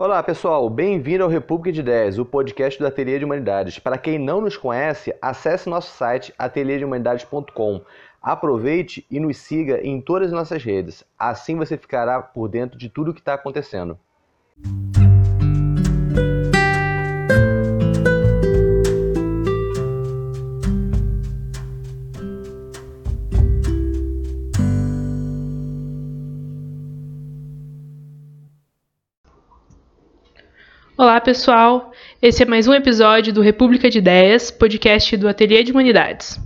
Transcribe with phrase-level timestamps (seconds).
[0.00, 3.80] Olá pessoal, bem-vindo ao República de Ideias, o podcast do Ateliê de Humanidades.
[3.80, 7.82] Para quem não nos conhece, acesse nosso site ateliêdehumanidades.com.
[8.22, 11.02] Aproveite e nos siga em todas as nossas redes.
[11.18, 13.98] Assim você ficará por dentro de tudo o que está acontecendo.
[31.18, 31.92] Olá, pessoal.
[32.22, 36.38] Esse é mais um episódio do República de Ideias, podcast do Ateliê de Humanidades.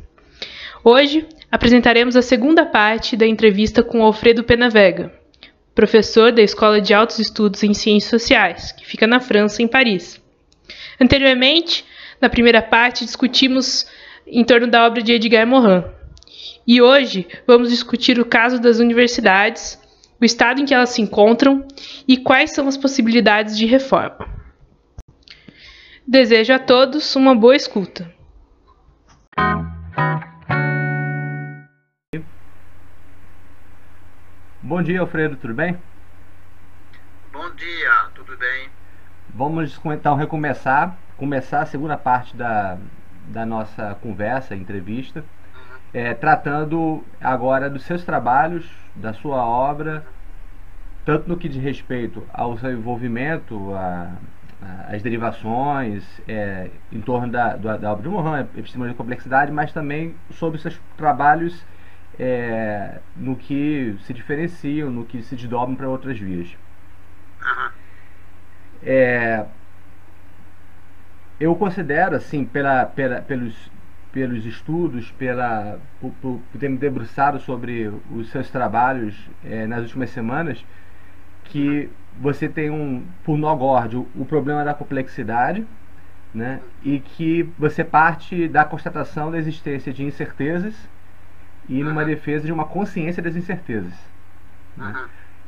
[0.82, 5.12] Hoje apresentaremos a segunda parte da entrevista com Alfredo Penavega,
[5.74, 10.18] professor da Escola de Altos Estudos em Ciências Sociais, que fica na França, em Paris.
[10.98, 11.84] Anteriormente,
[12.18, 13.86] na primeira parte, discutimos
[14.26, 15.84] em torno da obra de Edgar Morin.
[16.66, 19.78] E hoje vamos discutir o caso das universidades,
[20.18, 21.62] o estado em que elas se encontram
[22.08, 24.40] e quais são as possibilidades de reforma.
[26.12, 28.06] Desejo a todos uma boa escuta.
[34.60, 35.78] Bom dia, Alfredo, tudo bem?
[37.32, 38.68] Bom dia, tudo bem?
[39.30, 42.76] Vamos então recomeçar, começar a segunda parte da,
[43.28, 45.78] da nossa conversa, entrevista, uhum.
[45.94, 50.04] é, tratando agora dos seus trabalhos, da sua obra,
[51.06, 54.12] tanto no que diz respeito ao seu envolvimento, a
[54.88, 59.72] as derivações é, em torno da, da, da obra de Mohan, epistemologia de complexidade, mas
[59.72, 61.64] também sobre seus trabalhos
[62.18, 66.56] é, no que se diferenciam, no que se desdobram para outras vias.
[68.84, 69.44] É,
[71.40, 73.70] eu considero, assim, pela, pela, pelos,
[74.12, 80.10] pelos estudos, pela, por, por, ter me debruçado sobre os seus trabalhos é, nas últimas
[80.10, 80.64] semanas,
[81.44, 85.66] que você tem um, por nó górdio, o problema da complexidade,
[86.34, 86.60] né?
[86.82, 90.74] e que você parte da constatação da existência de incertezas
[91.68, 93.94] e numa defesa de uma consciência das incertezas.
[94.76, 95.06] Né?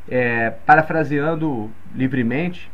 [0.09, 2.71] É, parafraseando livremente,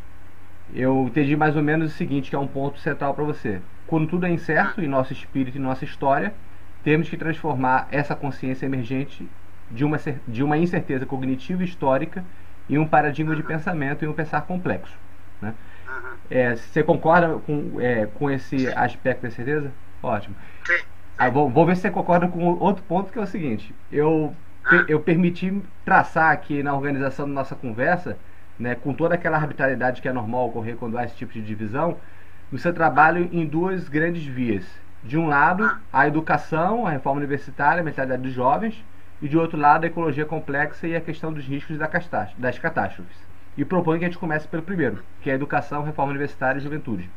[0.74, 3.60] eu entendi mais ou menos o seguinte, que é um ponto central para você.
[3.86, 6.32] Quando tudo é incerto em nosso espírito e nossa história,
[6.84, 9.28] temos que transformar essa consciência emergente
[9.70, 12.24] de uma, de uma incerteza cognitiva histórica
[12.70, 14.96] e um paradigma de pensamento e um pensar complexo.
[15.42, 15.52] Né?
[16.30, 19.72] É, você concorda com, é, com esse aspecto da certeza?
[20.00, 20.36] Ótimo.
[21.18, 23.74] Ah, vou, vou, ver se você concorda com outro ponto que é o seguinte.
[23.90, 24.34] Eu,
[24.86, 28.16] eu permiti traçar aqui na organização da nossa conversa,
[28.56, 31.96] né, com toda aquela arbitrariedade que é normal ocorrer quando há esse tipo de divisão,
[32.52, 34.64] o seu trabalho em duas grandes vias.
[35.02, 38.80] De um lado, a educação, a reforma universitária, a mentalidade dos jovens,
[39.22, 43.16] e de outro lado a ecologia complexa e a questão dos riscos das catástrofes.
[43.56, 46.62] E proponho que a gente comece pelo primeiro, que é a educação, reforma universitária e
[46.62, 47.10] juventude.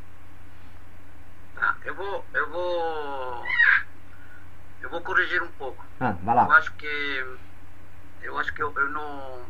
[1.56, 3.46] Tá, eu vou, eu vou,
[4.82, 5.86] eu vou corrigir um pouco.
[6.00, 6.46] Ah, vai lá.
[6.46, 7.26] Eu acho que,
[8.24, 9.42] eu acho que eu, eu não,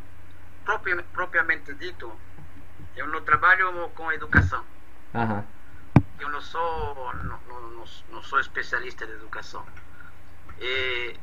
[0.63, 2.11] propriamente, propriamente dito,
[2.95, 4.63] eu não trabalho com educação.
[6.19, 9.65] Eu não sou, não, não, não sou especialista de educação.
[10.59, 11.15] E,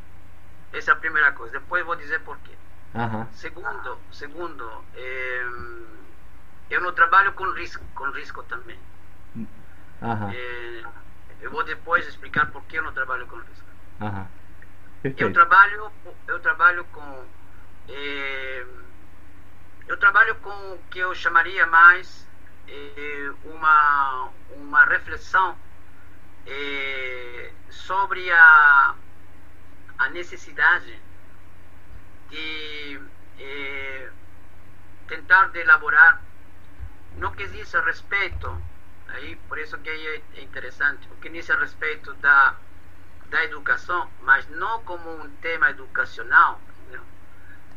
[0.72, 1.58] essa é a primeira coisa.
[1.58, 2.52] Depois vou dizer porquê.
[2.94, 3.26] Uhum.
[3.32, 5.46] Segundo, segundo é,
[6.70, 8.78] eu não trabalho com risco, com risco também.
[9.34, 10.32] Uhum.
[11.40, 13.66] Eu vou depois explicar por que eu não trabalho com risco.
[14.00, 14.26] Uhum.
[15.16, 15.90] Eu trabalho,
[16.26, 17.24] eu trabalho com,
[19.88, 22.26] eu trabalho com o que eu chamaria mais
[23.44, 25.56] uma uma reflexão
[27.70, 28.94] sobre a
[30.00, 30.98] a necessidade
[32.30, 33.00] de
[33.38, 34.10] eh,
[35.08, 36.22] tentar de elaborar
[37.18, 38.48] no que diz a respeito
[39.08, 42.56] aí por isso que é interessante o que diz a respeito da
[43.28, 46.60] da educação mas não como um tema educacional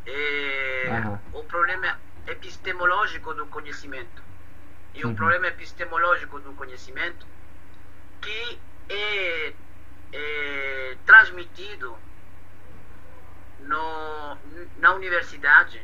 [0.05, 1.39] é, uhum.
[1.39, 1.97] o problema
[2.27, 4.21] epistemológico do conhecimento
[4.93, 5.11] e uhum.
[5.11, 7.25] o problema epistemológico do conhecimento
[8.21, 8.59] que
[8.89, 9.53] é,
[10.13, 11.97] é transmitido
[13.67, 14.37] no,
[14.79, 15.81] na universidade,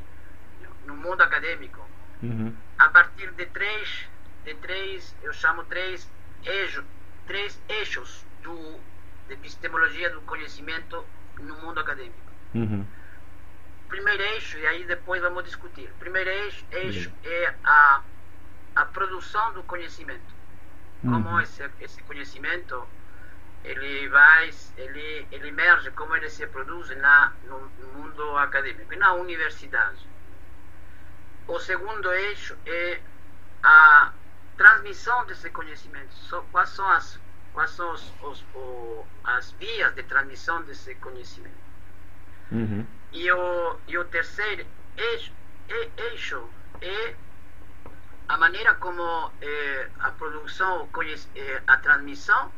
[0.85, 1.85] no mundo acadêmico,
[2.21, 2.55] uhum.
[2.77, 4.07] a partir de três,
[4.43, 6.09] de três, eu chamo três
[6.43, 6.83] eixos,
[7.27, 8.79] três eixos do,
[9.27, 11.05] de epistemologia do conhecimento
[11.39, 12.17] no mundo acadêmico.
[12.53, 12.85] Uhum.
[13.87, 15.91] Primeiro eixo, e aí depois vamos discutir.
[15.99, 18.01] Primeiro eixo, eixo é a,
[18.75, 20.39] a produção do conhecimento.
[21.03, 21.23] Uhum.
[21.23, 22.87] Como esse, esse conhecimento
[23.63, 30.07] ele vai, ele, ele emerge, como ele se produz na, no mundo acadêmico, na universidade.
[31.47, 33.01] O segundo eixo é
[33.63, 34.13] a
[34.57, 36.15] transmissão desse conhecimento,
[36.51, 37.19] quais são as,
[37.53, 41.57] quais são os, os, o, as vias de transmissão desse conhecimento.
[42.51, 42.85] Uhum.
[43.11, 44.65] E, o, e o terceiro
[44.95, 45.33] eixo,
[45.97, 46.49] eixo
[46.81, 47.15] é
[48.27, 50.87] a maneira como é, a produção,
[51.35, 52.51] é, a transmissão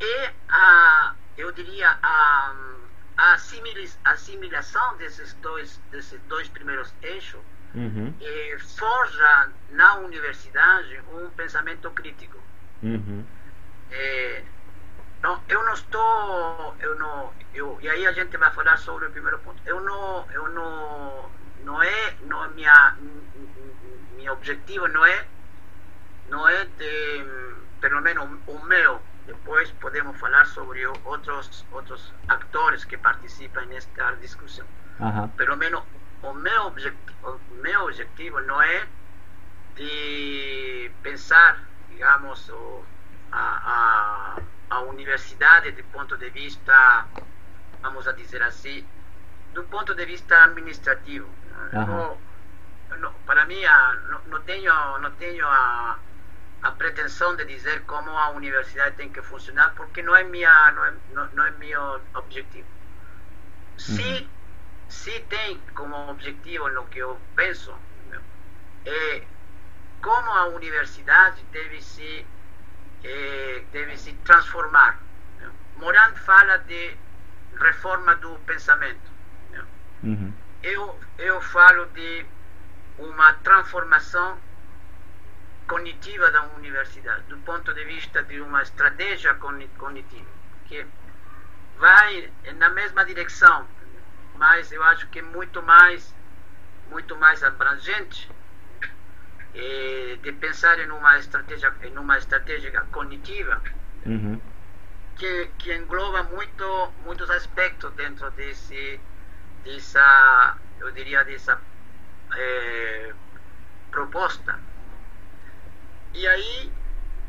[0.00, 2.54] e a, eu diria, a,
[3.16, 3.34] a
[4.04, 7.40] assimilação desses dois, desses dois primeiros eixos
[7.74, 8.14] uhum.
[8.76, 12.38] forja na universidade um pensamento crítico.
[12.82, 13.24] Uhum.
[13.90, 14.42] É,
[15.18, 19.10] então, eu não estou, eu não, eu, e aí a gente vai falar sobre o
[19.10, 19.60] primeiro ponto.
[19.66, 21.30] Eu não, eu não,
[21.64, 22.96] não é, não é minha,
[24.16, 25.26] meu objetivo não é,
[26.28, 29.02] não é de, pelo menos o meu.
[29.28, 34.66] Depois podemos falar sobre outros outros atores que participam nesta discussão.
[34.98, 35.28] Uhum.
[35.28, 35.82] Pelo menos
[36.22, 36.72] o meu
[37.22, 38.86] o meu objetivo não é
[39.76, 41.60] de pensar,
[41.90, 42.50] digamos,
[43.30, 47.06] a, a a universidade do ponto de vista,
[47.80, 48.84] vamos a dizer assim,
[49.54, 51.28] do ponto de vista administrativo.
[51.72, 52.16] Uhum.
[52.98, 55.98] No, para mim, a, não, não, tenho, não tenho a,
[56.62, 60.84] a pretensão de dizer como a universidade tem que funcionar, porque não é, minha, não
[60.84, 62.66] é, não, não é meu objetivo.
[63.76, 64.28] Se, uhum.
[64.88, 67.74] se tem como objetivo no que eu penso,
[68.84, 69.22] é
[70.02, 72.26] como a universidade deve se
[73.04, 74.98] eh, deve se transformar.
[75.76, 76.96] Morand fala de
[77.60, 79.08] reforma do pensamento.
[80.02, 80.32] Uhum.
[80.62, 82.26] Eu, eu falo de
[82.98, 84.38] uma transformação
[85.68, 90.30] cognitiva da universidade, do ponto de vista de uma estratégia cognitiva,
[90.66, 90.84] que
[91.78, 93.68] vai na mesma direção,
[94.36, 96.14] mas eu acho que muito mais,
[96.90, 98.28] muito mais abrangente
[99.54, 103.62] eh, de pensar em uma estratégia, em uma estratégia cognitiva
[104.06, 104.40] uhum.
[105.16, 108.98] que, que engloba muito, muitos aspectos dentro desse,
[109.64, 111.60] dessa, eu diria, dessa
[112.34, 113.12] eh,
[113.90, 114.67] proposta.
[116.14, 116.72] E aí,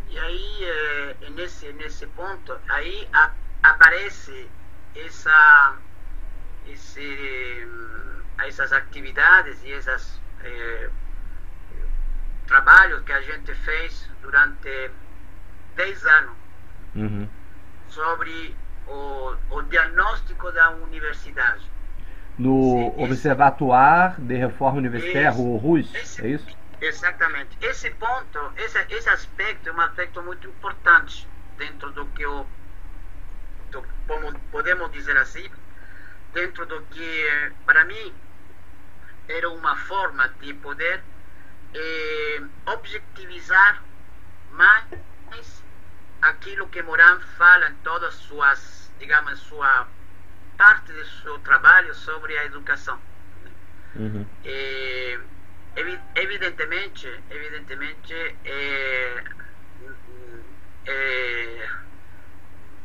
[0.09, 3.31] e aí eh, nesse, nesse ponto, aí a,
[3.63, 4.47] aparece
[4.95, 5.77] essa,
[6.67, 7.67] esse,
[8.45, 10.89] essas atividades e essas eh,
[12.47, 14.91] trabalho que a gente fez durante
[15.75, 16.35] 10 anos
[16.95, 17.27] uhum.
[17.87, 18.55] sobre
[18.87, 21.63] o, o, diagnóstico da universidade.
[22.37, 26.58] No esse, Observatoire de Reforma Universitaire, o RUS, é isso?
[26.81, 27.57] Exatamente.
[27.61, 31.27] Esse ponto, esse, esse aspecto é um aspecto muito importante
[31.57, 32.45] dentro do que o,
[33.71, 35.49] do, como podemos dizer assim,
[36.33, 38.13] dentro do que, para mim,
[39.27, 41.03] era uma forma de poder
[41.73, 43.83] eh, objetivisar
[44.51, 45.63] mais
[46.21, 49.87] aquilo que Moran fala em todas suas, digamos, sua
[50.57, 52.99] parte de seu trabalho sobre a educação.
[53.95, 54.25] Uhum.
[54.43, 55.19] Eh,
[56.15, 58.13] evidentemente, evidentemente,
[58.45, 59.23] eh,
[60.85, 61.69] eh,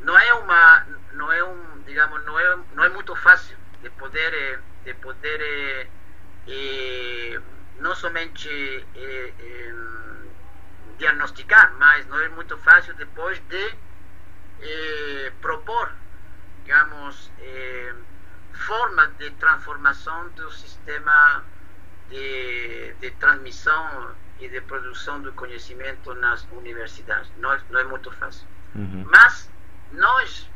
[0.00, 4.61] não é uma, não é um, digamos, não é, não é muito fácil de poder,
[4.85, 5.88] de poder
[7.85, 8.49] não somente
[8.94, 9.75] eh, eh,
[10.99, 13.75] diagnosticar, mas não é muito fácil depois de
[14.61, 15.92] eh, propor,
[16.64, 17.30] digamos,
[18.52, 21.44] formas de transformação do sistema
[22.14, 27.30] de, de, transmissão e de produção do conhecimento nas universidades.
[27.38, 28.47] Não, não é muito fácil.
[28.75, 29.04] Uhum.
[29.11, 29.50] Mas
[29.92, 30.49] nós,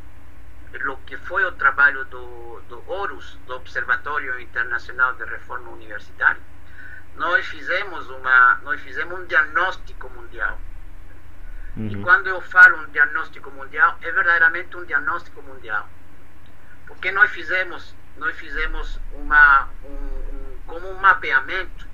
[0.88, 6.40] o que foi o trabalho do, do ORUS, do Observatório Internacional de Reforma Universitária,
[7.16, 10.56] nós fizemos uma nós fizemos um diagnóstico mundial
[11.76, 11.88] uhum.
[11.88, 15.88] e quando eu falo um diagnóstico mundial é verdadeiramente um diagnóstico mundial
[16.86, 21.88] porque nós fizemos nós fizemos uma um, um como um mapeamento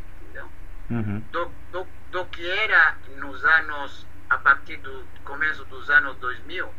[0.91, 1.21] uhum.
[1.33, 6.71] do, do, do que era nos anos a partir do começo dos anos 2000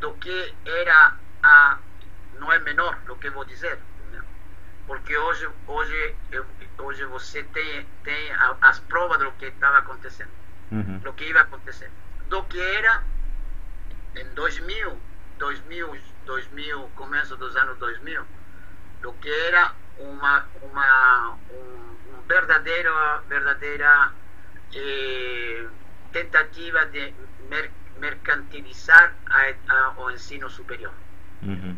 [0.00, 1.14] do que era
[1.44, 1.78] a
[2.40, 3.78] não é menor o que vou dizer
[4.86, 6.16] porque hoje hoje
[6.78, 10.30] hoje você tem, tem as provas do que estava acontecendo,
[10.70, 10.98] uhum.
[10.98, 11.90] do que ia acontecer,
[12.28, 13.02] do que era
[14.16, 14.98] em 2000,
[15.38, 18.22] 2000, 2000, começo dos anos 2000,
[19.00, 22.92] do que era uma, uma um, um verdadeiro,
[23.28, 24.12] verdadeira
[24.74, 25.66] eh,
[26.12, 27.14] tentativa de
[27.48, 30.92] mer mercantilizar a, a, o ensino superior.
[31.42, 31.76] Uhum.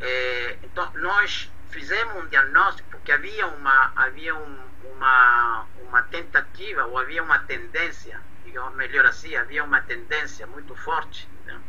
[0.00, 4.58] Eh, então, nós fizemos um diagnóstico porque havia uma havia um,
[4.96, 11.28] uma uma tentativa ou havia uma tendência, digamos melhor assim, havia uma tendência muito forte
[11.46, 11.60] né,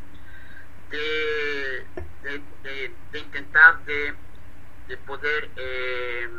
[0.89, 1.85] de,
[2.23, 4.15] de, de, de, tentar de,
[4.87, 6.29] de poder eh,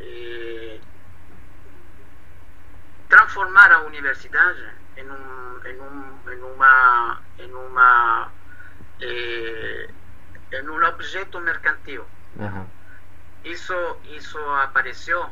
[0.00, 0.80] eh,
[3.08, 4.64] transformar a universidade
[4.96, 8.32] em, um, em, um, em uma, em uma
[9.00, 9.88] eh,
[10.52, 12.04] em um objeto mercantil.
[12.38, 12.66] Aham.
[13.44, 15.30] Isso, isso apareceu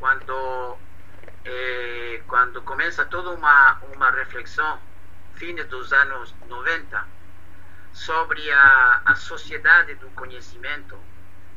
[0.00, 0.76] quando,
[1.44, 4.78] eh, quando começa toda uma, uma reflexão,
[5.34, 7.06] fines dos anos 90,
[7.92, 10.98] sobre a, a sociedade do conhecimento,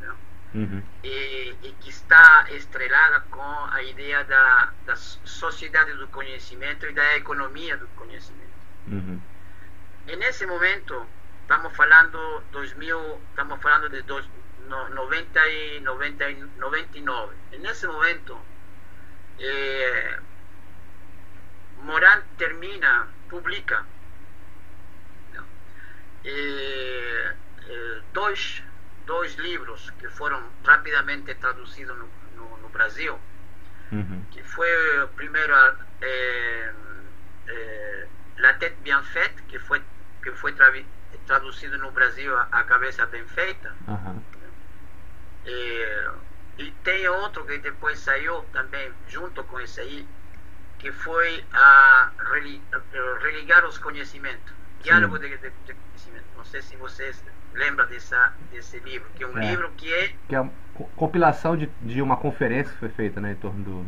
[0.01, 0.13] né?
[0.53, 0.83] Uhum.
[1.01, 7.15] e, e que está estrelada com a ideia da, da sociedade do conhecimento e da
[7.15, 8.51] economia do conhecimento.
[8.87, 9.21] Uhum.
[10.07, 11.07] E nesse momento,
[11.43, 14.27] estamos falando 2000, estamos falando de dos,
[14.67, 17.35] no, 90 e 90 e 99.
[17.53, 18.37] E nesse momento,
[19.39, 20.19] eh,
[21.83, 23.85] Moran termina, publica
[26.23, 27.35] eh,
[27.67, 28.63] eh, dois,
[29.05, 33.19] dois livros que foram rapidamente traduzidos no, no, no Brasil,
[33.91, 34.23] Uhum.
[34.31, 34.69] que foi
[35.17, 35.53] primeiro
[36.01, 36.73] eh,
[37.47, 39.81] eh, La Tête Bien Faite, que foi,
[40.23, 40.55] que foi
[41.25, 43.75] traduzido no Brasil a, Cabeça Bem Feita.
[43.89, 44.23] Aham.
[45.45, 46.11] Eh,
[46.57, 50.07] e tem outro que depois saiu também junto com esse aí,
[50.79, 52.11] que foi a
[53.21, 54.60] religar os conhecimentos.
[54.81, 56.25] Diálogo de, de, de conhecimento.
[56.37, 57.23] Não sei se vocês
[57.53, 59.41] lembram dessa, desse livro, que é um É.
[59.41, 63.19] livro que é, Que é uma co- compilação de, de uma conferência que foi feita,
[63.21, 63.85] né, em torno do.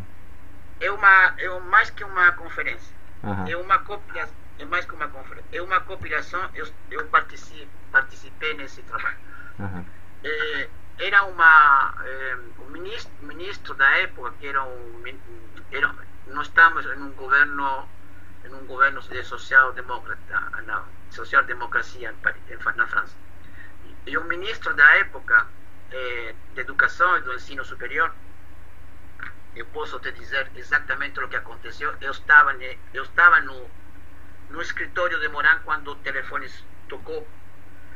[0.80, 2.96] é, uma, é mais que uma conferência.
[3.24, 3.48] Aham.
[3.50, 5.50] É uma compilação, é mais que uma conferência.
[5.52, 9.18] É uma compilação, eu, eu participei, participei nesse trabalho.
[9.60, 9.86] Aham.
[10.24, 10.70] Eh,
[11.00, 15.04] era uma eh, o ministro, ministro da época que era um
[15.72, 15.90] era,
[16.28, 17.90] nós estamos em um governo
[18.46, 23.16] em um governo de social democrata na social democracia em Paris, em Fa- na França
[24.06, 25.48] e o ministro da época
[25.92, 28.12] eh, de educação e do ensino superior
[29.56, 33.70] eu posso te dizer exatamente o que aconteceu eu estava ne- eu estava no
[34.50, 36.48] no escritório de Moran quando o telefone
[36.90, 37.28] tocou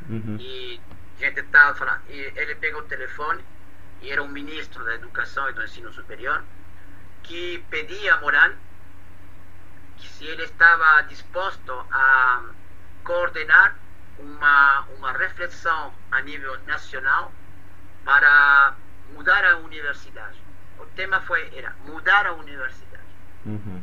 [0.08, 0.36] Uhum.
[0.40, 0.80] e
[1.18, 3.44] a gente estava falando, e ele pegou o telefone
[4.00, 6.42] e era um ministro da Educação e do Ensino Superior
[7.24, 8.52] que pedia a Moran
[9.98, 12.42] que se ele estava disposto a
[13.04, 13.76] coordenar
[14.18, 17.32] uma, uma reflexão a nível nacional
[18.04, 18.74] para
[19.14, 20.38] mudar a universidade.
[20.78, 23.04] O tema foi era mudar a universidade.
[23.44, 23.82] Uhum.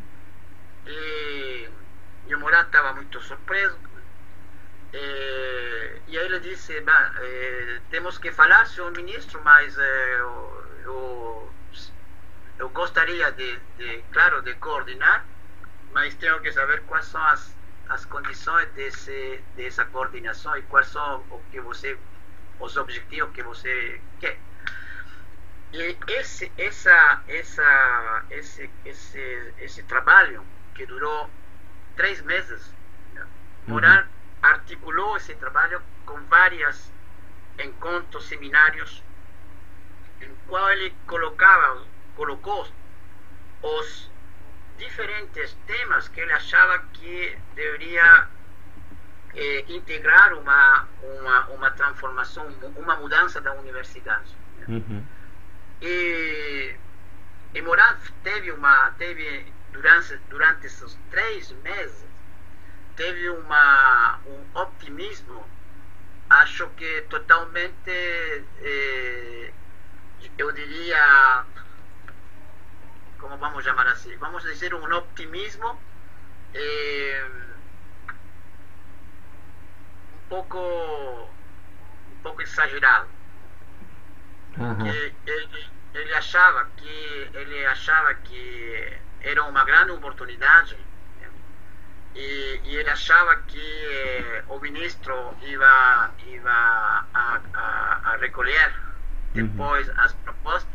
[0.85, 1.69] E,
[2.27, 3.77] e o Moran estava muito surpreso.
[4.93, 10.63] Eh, e aí ele disse: "Bah, eh, temos que falar, senhor ministro, mas eh, eu,
[10.83, 11.53] eu,
[12.59, 15.25] eu gostaria de, de, claro, de coordenar,
[15.95, 17.55] mas tenho que saber quais são as,
[17.87, 21.97] as condições desse, dessa coordenação e quais são o que você,
[22.59, 24.37] os objetivos que você quer.
[25.71, 31.29] E esse, essa, essa, esse, esse, esse trabalho que durou
[31.95, 32.73] três meses,
[33.13, 33.25] né?
[33.65, 34.09] Morar
[34.41, 36.91] articulou esse trabalho com vários
[37.57, 39.01] encontros, seminários,
[40.19, 41.85] em qual ele colocava,
[42.17, 42.67] colocou
[43.63, 44.13] os
[44.77, 48.27] diferentes temas que ele achava que deveria
[49.33, 54.35] eh, integrar uma, uma, uma transformação, uma mudança da universidade.
[54.59, 54.65] né?
[54.67, 55.03] Uhum.
[55.81, 56.75] E,
[57.53, 62.05] e Moran teve uma teve durante durante esses três meses
[62.95, 65.45] teve uma um optimismo
[66.29, 69.51] acho que totalmente eh,
[70.37, 71.45] eu diria
[73.25, 75.79] como vamos chamar assim vamos dizer um optimismo
[76.53, 77.27] eh,
[80.13, 83.07] um pouco um pouco exagerado.
[84.83, 90.77] Que ele, ele achava que ele achava que era uma grande oportunidade
[92.13, 98.71] e, e ele achava que eh, o ministro ia ia a, a, a recolher
[99.33, 100.74] depois as propostas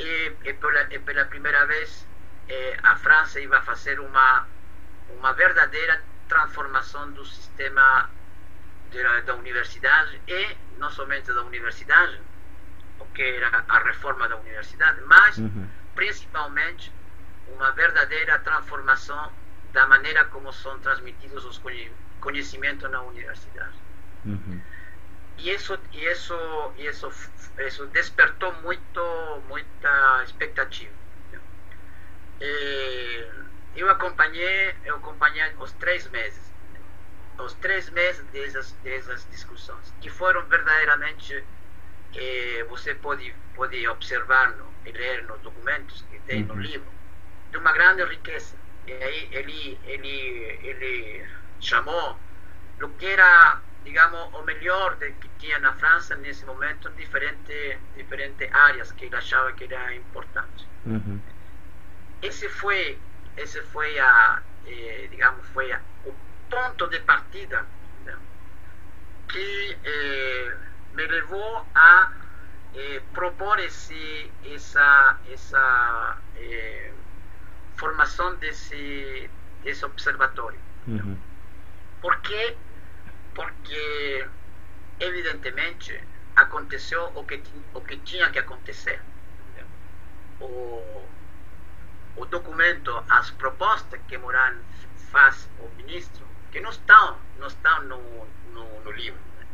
[0.00, 2.06] e, e, pela, e pela primeira vez
[2.48, 4.46] eh, a França ia fazer uma
[5.18, 8.08] uma verdadeira transformação do sistema
[8.92, 12.18] da, da universidade e não somente da universidade
[13.00, 15.66] o que era a reforma da universidade, mas Uhum.
[15.94, 16.92] principalmente
[17.48, 19.32] uma verdadeira transformação
[19.72, 23.76] da maneira como são transmitidos os conhe- conhecimentos na universidade.
[24.24, 24.60] Uhum.
[25.42, 26.34] E isso, e isso,
[26.76, 27.10] e isso,
[27.58, 30.92] isso despertou muito, muita expectativa.
[33.74, 36.52] Eu acompanhei, eu acompanhei os três meses,
[37.38, 41.42] os três meses dessas, dessas discussões, que foram verdadeiramente,
[42.14, 46.48] eh, você pode, pode observar no, e ler nos documentos que tem uhum.
[46.48, 46.90] no livro,
[47.50, 48.56] de uma grande riqueza.
[48.86, 51.26] E aí ele, ele, ele
[51.60, 52.18] chamou
[52.82, 58.52] o que era, digamos, o melhor de, que tinha na França nesse momento, diferentes diferentes
[58.52, 60.66] áreas que ele achava que era importante.
[60.86, 61.20] Uhum.
[62.22, 62.98] Esse foi,
[63.36, 66.14] esse foi a, eh, digamos, foi a, o
[66.50, 67.64] ponto de partida
[68.04, 68.16] né,
[69.28, 70.56] que eh,
[70.94, 72.12] me levou a
[72.74, 76.92] eh, propor esse, essa, essa eh,
[77.76, 79.30] formação desse,
[79.62, 80.58] desse observatório.
[80.86, 81.16] Uhum.
[82.00, 82.56] Por quê?
[82.56, 82.56] Porque,
[84.98, 85.98] evidentemente,
[86.36, 87.42] aconteceu o que,
[87.74, 89.00] o que tinha que acontecer.
[90.40, 91.02] O,
[92.16, 94.56] o documento, as propostas que Moran
[95.10, 99.20] faz o ministro, que não estão, não estão no, no, no livro.
[99.38, 99.46] Né?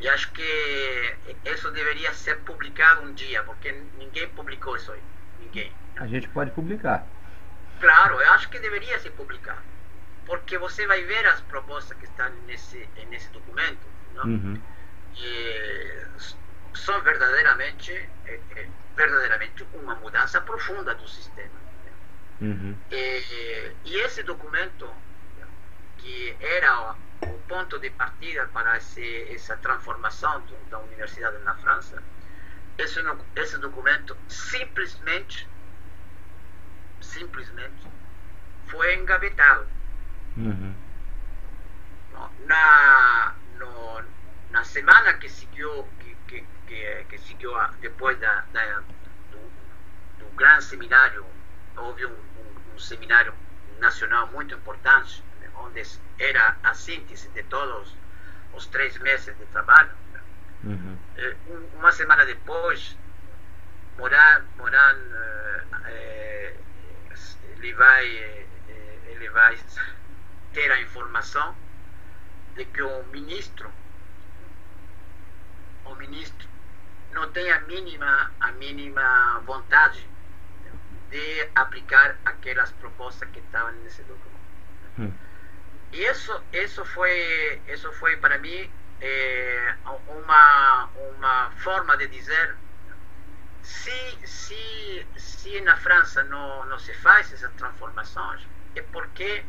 [0.00, 5.02] E acho que isso deveria ser publicado um dia, porque ninguém publicou isso aí.
[5.40, 5.72] Ninguém.
[5.96, 7.06] A gente pode publicar.
[7.80, 9.62] Claro, eu acho que deveria ser publicado.
[10.30, 13.84] Porque você vai ver as propostas que estão nesse, nesse documento.
[14.24, 14.62] Uhum.
[15.16, 16.06] E
[16.72, 17.92] são verdadeiramente,
[18.26, 21.58] é, é, verdadeiramente uma mudança profunda do sistema.
[22.40, 22.76] Uhum.
[22.92, 24.88] E, e, esse documento,
[25.98, 32.00] que era o ponto de partida para esse, essa transformação da universidade na França,
[32.78, 33.00] esse,
[33.34, 35.48] esse documento simplesmente,
[37.00, 37.88] simplesmente
[38.68, 39.79] foi engavetado.
[40.40, 40.74] Uhum.
[42.46, 44.02] Na, no,
[44.50, 48.82] na semana que seguiu, que, que, que, que seguiu a, depois da, da
[49.30, 49.38] do,
[50.18, 51.24] do grande seminário,
[51.76, 53.34] houve um, um, um seminário
[53.78, 55.22] nacional muito importante,
[55.56, 55.82] onde
[56.18, 57.94] era a síntese de todos
[58.54, 59.90] os três meses de trabalho.
[60.64, 60.98] Uhum.
[61.74, 62.96] Uma semana depois,
[63.98, 64.96] Moran, Moran
[65.84, 66.54] é,
[67.56, 68.06] ele, vai,
[69.06, 69.58] ele vai
[70.52, 71.56] ter a informação
[72.54, 73.70] de que o ministro,
[75.84, 76.48] o ministro
[77.12, 80.08] não tem a mínima, a mínima vontade
[81.10, 84.30] de aplicar aquelas propostas que estavam nesse documento.
[84.98, 85.12] Hum.
[85.92, 89.74] E isso, isso foi, isso foi para mim é,
[90.06, 92.56] uma, uma forma de dizer
[93.62, 99.44] se, se, se na França não, não se faz essas transformações é porque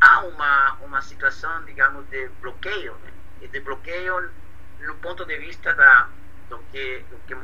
[0.00, 3.12] há uma, uma situação, digamos, de bloqueio, né?
[3.40, 4.30] e de bloqueio
[4.80, 6.08] no ponto de vista da,
[6.48, 7.36] do, que, do que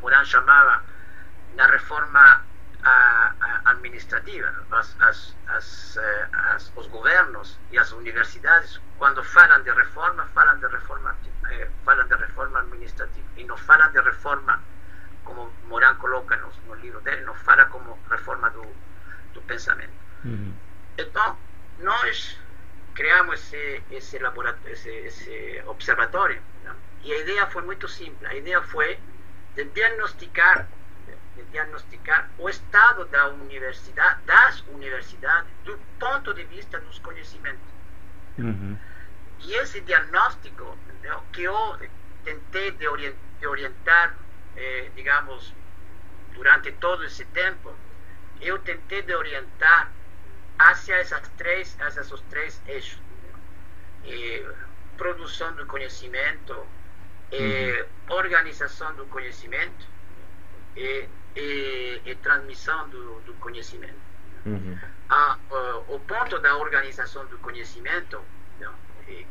[0.00, 0.82] Moran chamava
[1.54, 2.44] na reforma
[2.82, 4.52] a, a administrativa.
[4.70, 5.98] As, as, as,
[6.32, 11.16] as, os governos e as universidades, quando falam de reforma, falam de reforma,
[11.50, 14.62] eh, falam de reforma administrativa e não falam de reforma,
[15.24, 18.64] como Moran coloca no, no livro dele, não fala como reforma do,
[19.34, 19.92] do pensamento.
[20.24, 20.54] Uhum.
[20.98, 21.36] Então,
[21.78, 22.38] nós
[22.94, 26.74] criamos esse, esse, laboratório, esse, esse observatório né?
[27.02, 28.30] e a ideia foi muito simples.
[28.30, 28.98] A ideia foi
[29.54, 30.68] de diagnosticar
[31.36, 37.60] de diagnosticar o estado da universidade, das universidades do ponto de vista dos conhecimentos.
[38.38, 38.78] Uhum.
[39.40, 41.78] E esse diagnóstico né, que eu
[42.24, 44.16] tentei de orientar, de orientar
[44.56, 45.54] eh, digamos,
[46.34, 47.74] durante todo esse tempo,
[48.40, 49.92] eu tentei de orientar
[50.58, 52.98] hacia essas três, hacia esses três eixos.
[52.98, 54.54] Né?
[54.96, 57.86] produção do conhecimento, uhum.
[58.08, 59.86] organização do conhecimento
[60.74, 63.94] e e, e transmissão do, do conhecimento.
[64.46, 64.78] Uhum.
[65.08, 65.38] A,
[65.88, 68.20] o ponto da organização do conhecimento,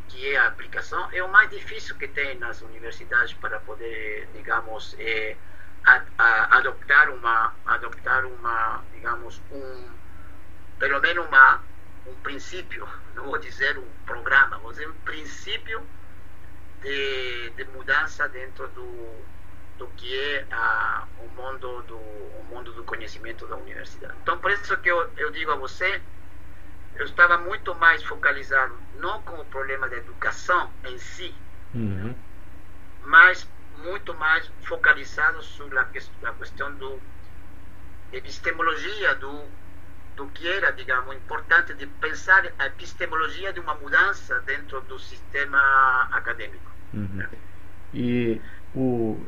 [0.07, 4.95] que é a aplicação, é o mais difícil que tem nas universidades para poder, digamos,
[4.99, 5.35] é,
[5.83, 9.89] a, a, adoptar uma, adoptar uma, digamos, um,
[10.79, 11.61] pelo menos uma,
[12.07, 15.81] um princípio, não vou dizer um programa, vou dizer um princípio
[16.81, 19.25] de, de mudança dentro do
[19.77, 24.13] do que é a, o mundo do o mundo do conhecimento da universidade.
[24.21, 26.01] Então, por isso que eu, eu digo a você,
[26.95, 31.35] eu estava muito mais focalizado não com o problema da educação em si,
[31.73, 32.15] uhum.
[33.03, 33.47] mas
[33.79, 36.99] muito mais focalizado sobre a, questão do
[38.11, 39.43] epistemologia do
[40.15, 46.07] do que era, digamos, importante de pensar a epistemologia de uma mudança dentro do sistema
[46.11, 46.71] acadêmico.
[46.93, 47.25] Uhum.
[47.93, 48.41] E
[48.73, 49.19] o,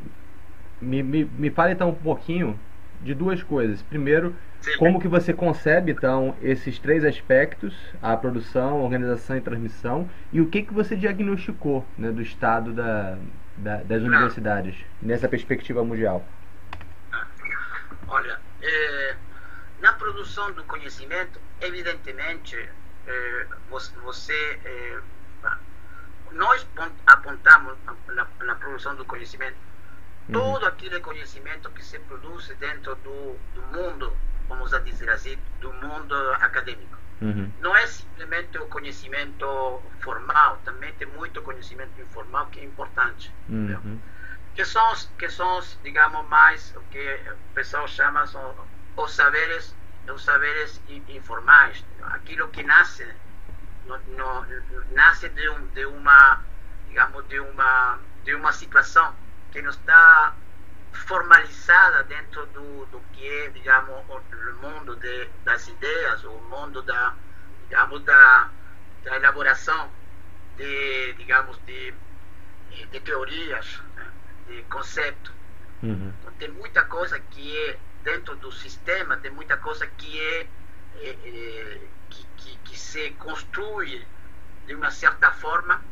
[0.82, 2.60] me, me, me fale então um pouquinho
[3.02, 3.82] de duas coisas.
[3.82, 4.78] Primeiro, Sim.
[4.78, 10.42] como que você concebe então esses três aspectos, a produção, a organização e transmissão, e
[10.42, 13.18] o que que você diagnosticou né, do estado da,
[13.58, 16.26] da das universidades nessa perspectiva mundial?
[18.08, 19.16] Olha, é,
[19.80, 22.56] na produção do conhecimento, evidentemente,
[23.06, 25.00] é, você, é,
[26.32, 26.68] nós
[27.06, 29.56] apontamos na, na, produção do conhecimento
[30.30, 30.34] uhum.
[30.34, 34.16] todo aquele conhecimento que se produz dentro do, do mundo,
[34.48, 36.98] vamos dizer assim, do mundo acadêmico.
[37.22, 37.52] Uhum.
[37.60, 43.34] Não é simplesmente o conhecimento formal, também tem muito conhecimento informal que é importante.
[43.50, 44.00] Uhum.
[44.54, 48.56] Que são, que são, digamos, mais o que o pessoal chama são
[48.98, 49.76] os saberes
[50.14, 53.06] os saberes informais, aquilo que nasce,
[53.86, 54.46] no, no,
[54.92, 56.42] nasce de, um, de uma,
[56.88, 59.14] digamos, de uma, de uma situação
[59.52, 60.34] que não está
[60.94, 67.14] formalizada dentro do, do que é, digamos, o mundo de, das ideias, o mundo da,
[67.70, 68.50] digamos, da,
[69.04, 69.92] da elaboração
[70.56, 71.94] de, digamos, de,
[72.92, 74.08] de teorias, né,
[74.48, 75.36] de conceito.
[75.84, 76.12] Uhum.
[76.40, 80.48] Tem muita coisa que é dentro do sistema tem muita coisa que é,
[80.96, 84.06] é, é que, que, que, se construi
[84.66, 85.84] de uma certa forma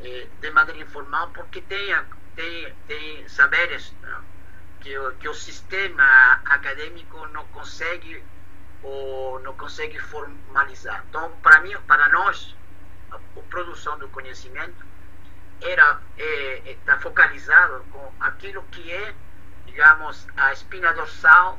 [0.00, 1.94] é, de maneira informal porque tem
[2.36, 4.20] tem, tem saberes né,
[4.80, 8.22] que, que o sistema acadêmico não consegue
[8.84, 12.54] ou não consegue formalizar então para mim para nós
[13.10, 14.86] a, a produção do conhecimento
[15.60, 16.00] era
[16.64, 19.14] está é, focalizado com aquilo que é
[19.78, 21.56] digamos, a espina dorsal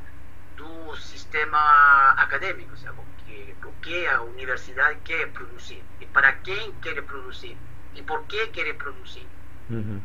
[0.54, 2.98] do sistema acadêmico, sabe?
[3.24, 7.56] Que, o que a universidade quer produzir e para quem quer produzir
[7.94, 9.26] e por que quer produzir.
[9.70, 10.02] Uhum.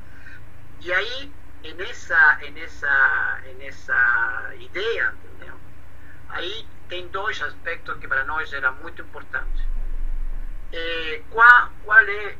[0.79, 1.31] E aí,
[1.75, 5.55] nessa, nessa, nessa ideia, entendeu?
[6.29, 9.65] aí tem dois aspectos que para nós era muito importante.
[10.71, 12.37] E qual, qual é,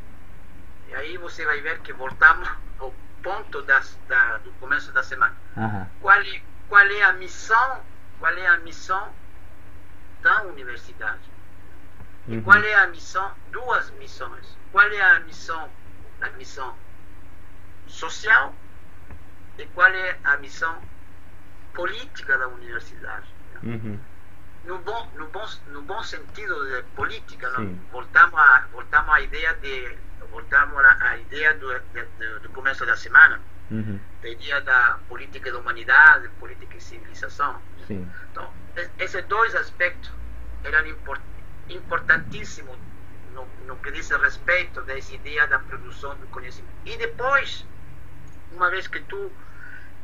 [0.96, 5.36] e aí você vai ver que voltamos ao ponto das, da, do começo da semana.
[5.58, 5.86] Uhum.
[6.00, 7.82] Qual, é, qual é a missão?
[8.18, 9.14] Qual é a missão
[10.22, 11.30] da universidade?
[12.30, 12.38] Uhum.
[12.38, 13.30] E qual é a missão?
[13.52, 14.58] Duas missões.
[14.72, 15.70] Qual é a missão?
[16.22, 16.74] A missão
[17.88, 18.56] social
[19.58, 20.82] e qual é a missão
[21.74, 23.28] política da universidade?
[23.62, 24.00] Uhum.
[24.66, 27.52] No bom, no bom, no bom sentido de política,
[27.92, 29.98] voltamos a voltamos à ideia de
[30.32, 31.68] voltamos à ideia do,
[32.42, 34.00] do começo da semana, uhum.
[34.22, 37.62] da ideia da política da humanidade, política e civilização.
[37.88, 38.10] Sim.
[38.32, 38.52] Então,
[38.98, 40.12] esses dois aspectos
[40.64, 41.22] eram import,
[41.70, 42.78] importantíssimos
[43.34, 46.74] no, no, que diz respeito dessa ideia da produção do conhecimento.
[46.86, 47.66] E depois,
[48.52, 49.32] uma vez que tu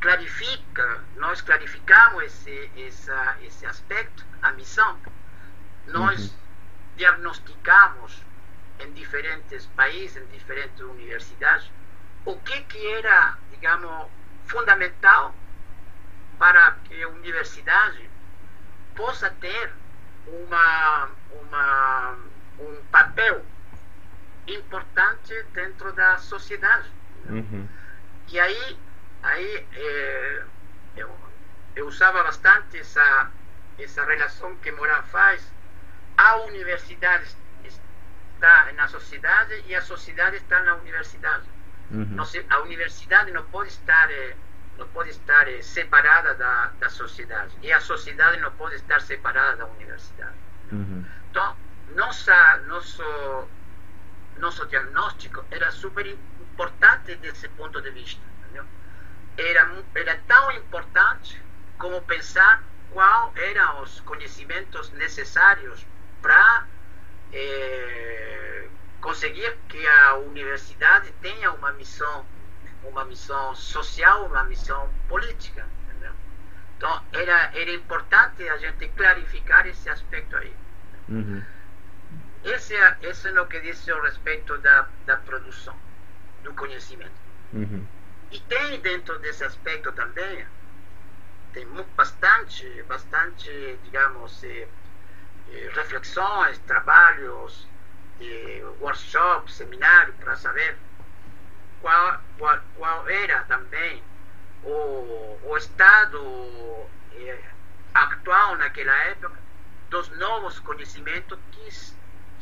[0.02, 5.00] clarifica, nós clarificamos esse, essa, esse aspecto, a missão,
[5.88, 6.38] nós uhum.
[6.98, 8.22] diagnosticamos
[8.80, 11.72] em diferentes países, em diferentes universidades,
[12.26, 14.08] o que, que era, digamos,
[14.46, 15.36] fundamental
[16.38, 18.10] para que a universidade
[18.96, 19.72] possa ter
[20.26, 22.18] uma, uma,
[22.60, 23.46] um papel
[24.48, 26.90] importante dentro da sociedade.
[27.30, 27.68] Uhum.
[28.28, 28.78] E aí,
[29.24, 30.44] aí é,
[30.96, 31.10] eu,
[31.76, 33.32] eu usava bastante essa,
[33.80, 35.42] essa relação que Moran faz.
[36.18, 41.46] A universidade está na sociedade e a sociedade está na universidade.
[41.92, 42.16] Uhum.
[42.50, 44.34] a universidade não pode estar eh,
[44.78, 49.58] não pode estar eh, separada da, da sociedade e a sociedade não pode estar separada
[49.58, 50.38] da universidade.
[50.72, 51.06] Uhum.
[51.30, 51.54] Então,
[51.96, 53.04] nossa, nosso
[54.38, 58.31] nosso diagnóstico era super importante desse ponto de vista.
[59.38, 61.42] Era, era tão importante
[61.78, 65.86] como pensar quais eram os conhecimentos necessários
[66.22, 66.68] para
[67.34, 68.68] é,
[69.02, 72.26] conseguir que a universidade tenha uma missão,
[72.84, 75.66] uma missão social, uma missão política.
[75.88, 76.14] Entendeu?
[76.78, 80.56] Então, era, era importante a gente clarificar esse aspecto aí.
[81.10, 81.44] Uhum.
[82.44, 85.76] Esse, é, esse é o que diz a respeito da, da produção
[86.44, 87.12] do conhecimento.
[87.54, 87.86] Uhum.
[88.32, 90.48] E tem dentro desse aspecto também,
[91.54, 91.68] tem
[91.98, 94.68] bastante, bastante, digamos, eh,
[95.74, 97.68] reflexões, trabalhos,
[98.80, 100.78] workshops, seminários, para saber
[101.82, 104.02] qual, qual, qual era também
[104.64, 107.44] o, o estado eh,
[107.94, 109.38] atual naquela época
[109.90, 111.70] dos novos conhecimentos que,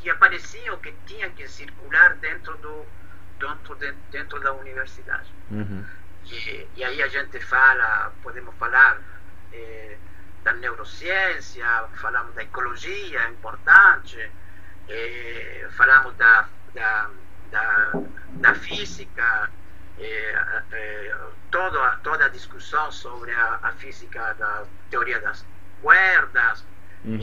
[0.01, 2.85] que apareciam, que tinham que circular dentro, do,
[3.39, 5.33] dentro, de, dentro da universidade.
[5.49, 5.85] Uhum.
[6.25, 8.99] E, e aí a gente fala, podemos falar
[9.53, 9.97] eh,
[10.43, 14.31] da neurociência, falamos da ecologia, é importante,
[14.87, 17.09] eh, falamos da, da,
[17.51, 17.91] da,
[18.33, 19.49] da física,
[19.97, 21.15] eh, eh,
[21.51, 25.45] toda, toda a discussão sobre a, a, física da teoria das
[25.81, 26.65] cuerdas,
[27.03, 27.19] uhum.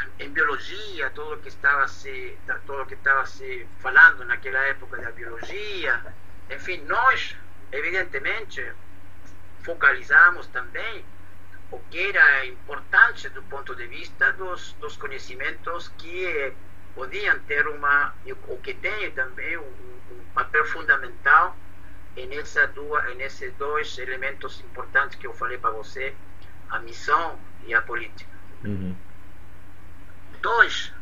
[0.00, 5.10] Eh, em biologia, tudo que estava se tudo que estava se falando naquela época da
[5.10, 6.02] biologia,
[6.50, 7.36] enfim, nós
[7.72, 8.72] evidentemente
[9.62, 11.04] focalizamos também
[11.70, 16.52] o que era importante do ponto de vista dos, dos conhecimentos que
[16.94, 18.14] podiam ter uma
[18.48, 21.56] o que tem também um, um papel fundamental
[22.28, 26.14] nessa duas nesses dois elementos importantes que eu falei para você
[26.70, 28.30] a missão e a política
[28.64, 28.96] uhum.
[30.50, 30.92] Dois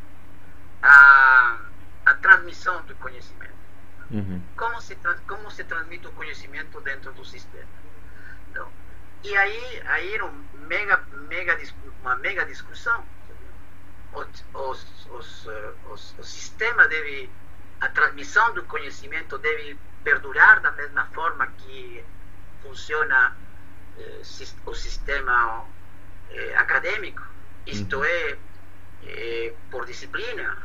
[0.83, 1.59] a,
[2.07, 3.59] a transmissão do conhecimento
[4.11, 4.41] uhum.
[4.57, 4.97] como se
[5.29, 7.75] como se transmite o conhecimento dentro do sistema
[8.51, 8.67] então,
[9.23, 10.97] e aí aí era um mega
[11.33, 11.59] mega
[12.01, 13.05] uma mega discussão
[14.15, 15.49] os, os, os,
[15.91, 17.31] os, o sistema deve
[17.81, 22.05] a transmissão do conhecimento deve perdurar da mesma forma que
[22.63, 23.37] funciona
[23.99, 24.23] eh,
[24.67, 25.65] o sistema
[26.31, 27.23] eh, acadêmico,
[27.67, 28.05] isto uhum.
[28.05, 28.39] é,
[29.07, 30.57] eh, por disciplina,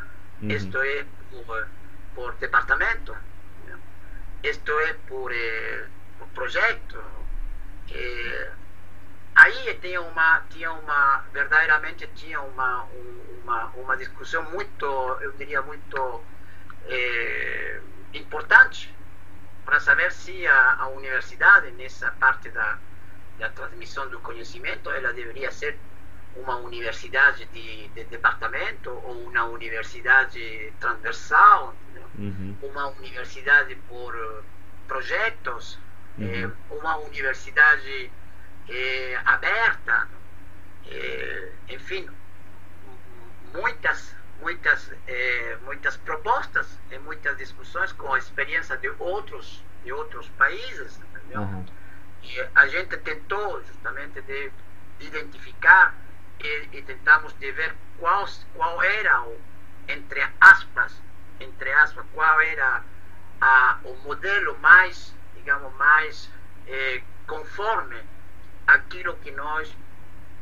[0.42, 1.68] isto é por,
[2.16, 3.16] por departamento,
[4.44, 5.86] isto é por, eh,
[6.18, 7.04] por projeto.
[7.92, 8.52] Eh,
[9.36, 12.84] aí tinha uma, tinha uma, verdadeiramente tinha uma,
[13.44, 14.86] uma, uma discussão muito,
[15.22, 16.24] eu diria muito
[16.86, 17.82] eh,
[18.14, 18.94] importante
[19.66, 22.78] para saber se a, a, universidade, nessa parte da,
[23.38, 25.78] da transmissão do conhecimento, ela deveria ser
[26.42, 31.76] uma universidade de, de departamento ou uma universidade transversal,
[32.18, 32.56] uhum.
[32.62, 34.44] uma universidade por
[34.88, 35.78] projetos,
[36.18, 36.26] uhum.
[36.26, 38.12] eh, uma universidade
[38.70, 40.08] eh, aberta,
[40.88, 42.08] eh, enfim,
[43.54, 50.28] muitas muitas eh, muitas propostas e muitas discussões com a experiência de outros de outros
[50.30, 51.00] países?
[51.36, 51.64] Uhum.
[52.24, 54.52] e a gente tentou justamente de
[55.00, 55.96] identificar
[56.40, 58.26] e, e, tentamos de ver qual
[58.56, 59.38] qual era o
[59.88, 61.02] entre aspas
[61.40, 62.84] entre aspas qual era
[63.42, 66.32] a, o modelo mais digamos mais
[66.68, 68.02] eh, conforme
[68.68, 69.76] aquilo que nós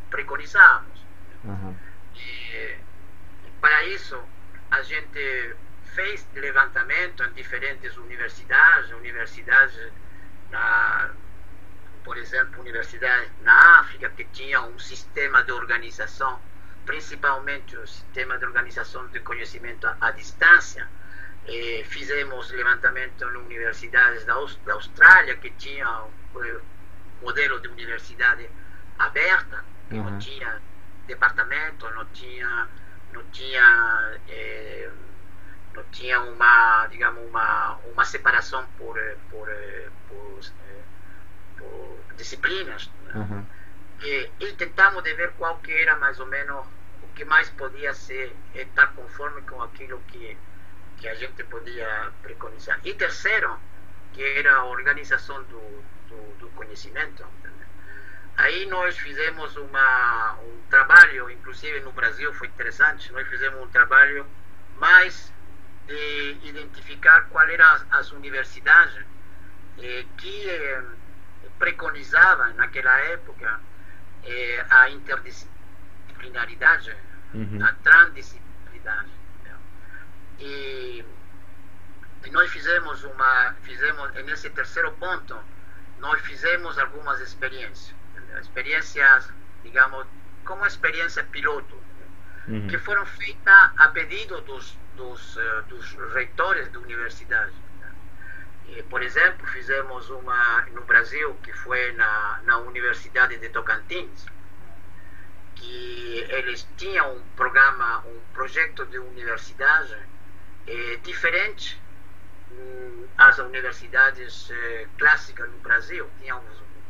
[0.10, 1.06] preconizamos
[1.44, 1.76] uhum.
[2.16, 2.78] e,
[3.62, 4.18] para isso,
[4.72, 5.56] a gente
[5.96, 9.92] fez levantamento em diferentes universidades, universidades
[10.52, 11.10] na,
[12.04, 16.40] por exemplo, universidades na África que tinham um sistema de organização,
[16.86, 20.88] principalmente o sistema de organização de conhecimento à, distância.
[21.48, 24.34] E fizemos levantamento em universidades da,
[24.66, 26.62] da Austrália que tinham o
[27.22, 28.50] modelo de universidade
[29.00, 30.10] aberta, que uhum.
[30.10, 30.62] não tinha
[31.08, 32.68] departamento, não tinha
[33.14, 34.90] não tinha é,
[35.74, 39.00] não tinha uma digamos uma uma separação por
[39.32, 39.48] por
[40.10, 40.44] por, por
[42.16, 42.90] disciplinas.
[43.14, 43.46] Uhum.
[44.02, 46.66] e, e, tentamos de ver qual que era mais ou menos
[47.02, 50.38] o que mais podia ser estar conforme com aquilo que
[50.98, 52.80] que a gente podia preconizar.
[52.84, 53.60] E terceiro
[54.14, 57.24] que era a organização do, do, do conhecimento
[58.38, 64.28] Aí nós fizemos uma, um trabalho, inclusive no Brasil foi interessante, nós fizemos um trabalho
[64.78, 65.34] mais
[65.88, 69.04] de identificar quais eram as, as universidades
[69.80, 70.84] eh, que eh,
[71.58, 73.60] preconizavam naquela época
[74.24, 76.96] eh, a interdisciplinaridade,
[77.34, 77.64] uhum.
[77.64, 79.18] a transdisciplinaridade.
[80.40, 81.04] E,
[82.26, 85.36] e nós fizemos uma, fizemos nesse terceiro ponto,
[86.00, 87.98] nós fizemos algumas experiências
[88.40, 89.30] experiências,
[89.64, 90.06] digamos,
[90.46, 91.76] como experiência piloto,
[92.48, 92.68] uhum.
[92.68, 97.54] que foram feitas a pedido dos, dos, uh, dos reitores da universidade.
[98.70, 104.26] E, por exemplo, fizemos uma no Brasil, que foi na, na Universidade de Tocantins,
[105.56, 109.98] que eles tinham um programa, um projeto de universidade
[110.68, 111.82] eh, diferente
[113.18, 116.08] às universidades eh, clássicas no Brasil.
[116.20, 116.44] Tinham,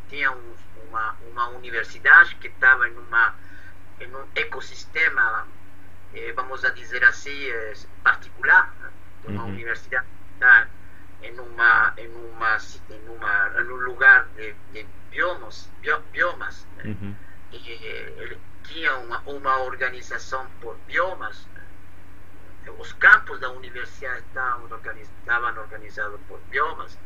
[0.09, 0.37] tinham
[0.87, 3.35] uma, uma universidade que estava em, uma,
[4.01, 5.47] em um ecossistema,
[6.13, 8.91] eh, vamos a dizer assim, eh, particular, né?
[9.25, 9.49] uma uhum.
[9.49, 10.07] universidade
[11.39, 12.57] uma, em, uma,
[12.89, 15.69] em, uma, em um lugar de, de biomas,
[16.11, 17.15] biomas uhum.
[17.51, 21.47] e ele tinha uma, uma organização por biomas,
[22.77, 24.67] os campos da universidade estavam,
[25.01, 26.97] estavam organizados por biomas,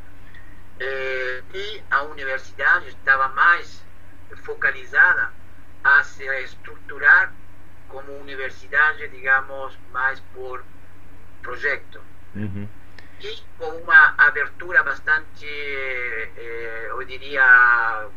[0.79, 3.83] eh, e a universidade estava mais
[4.43, 5.31] focalizada
[5.83, 7.31] a se estruturar
[7.87, 10.63] como universidade, digamos, mais por
[11.41, 12.01] projeto.
[12.35, 12.67] Uhum.
[13.23, 18.09] E com uma abertura bastante, eh, eu diria,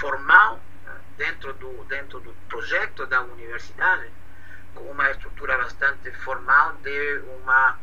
[0.00, 0.60] formal
[1.18, 4.10] dentro do, dentro do projeto da universidade,
[4.74, 7.76] com uma estrutura bastante formal de uma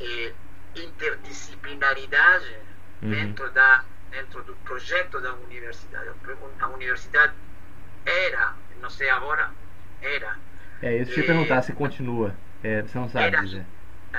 [0.00, 0.32] eh,
[0.74, 2.56] interdisciplinaridade
[3.02, 3.10] Uhum.
[3.10, 6.08] dentro, da, dentro do projeto da universidade.
[6.60, 7.32] A universidade
[8.04, 9.50] era, não sei agora,
[10.02, 10.36] era,
[10.82, 12.34] É isso que eu ia E- perguntar se continua.
[12.62, 13.66] É, você não sabe Era- dizer.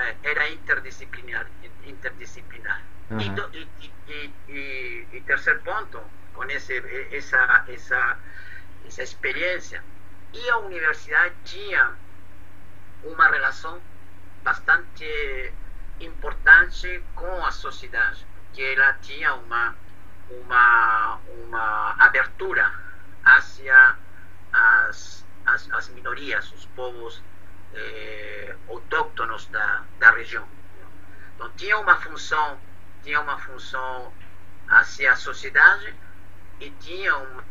[0.00, 1.46] Eh, era interdisciplinar.
[1.84, 2.80] interdisciplinar.
[3.10, 3.20] Aham.
[3.20, 6.00] E, do- e, e, e, e, e terceiro ponto,
[6.34, 6.76] com esse,
[7.12, 8.18] essa, essa,
[8.86, 9.82] essa experiência,
[10.32, 11.92] e a universidade tinha
[13.04, 13.80] uma relação
[14.42, 15.52] bastante
[16.00, 19.74] importante com a sociedade, porque ela tinha uma,
[20.30, 22.72] uma, uma abertura
[23.24, 23.96] hacia
[24.52, 27.22] as, as, as minorias, os povos
[27.74, 30.46] eh, autóctonos da, da região.
[31.34, 32.60] Então tinha uma função,
[33.02, 34.12] tinha uma função
[34.68, 35.94] hacia a sociedade
[36.60, 37.44] e tinha uma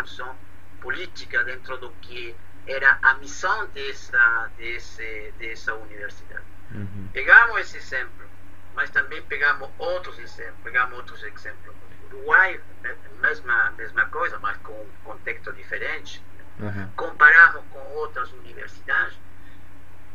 [0.00, 0.36] função
[0.80, 2.34] política dentro do que
[2.66, 6.44] era a missão dessa, desse, dessa universidade.
[6.72, 7.08] Uhum.
[7.12, 8.26] Pegamos esse exemplo,
[8.74, 11.74] mas também pegamos outros exemplos, pegamos outros exemplos.
[12.10, 16.22] Uruguai, me- mesma mesma coisa, mas com um contexto diferente.
[16.58, 16.88] Uhum.
[16.96, 19.18] Comparamos com outras universidades.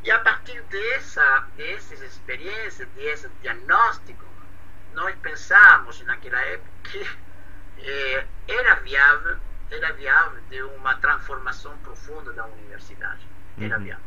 [0.04, 4.26] E a partir dessa, dessas experiências, desse diagnóstico,
[4.94, 7.20] nós pensamos naquela época que
[7.80, 9.38] eh, era viável,
[9.70, 13.28] era viável de uma transformação profunda da universidade.
[13.60, 13.84] Era Uhum.
[13.84, 14.04] viável.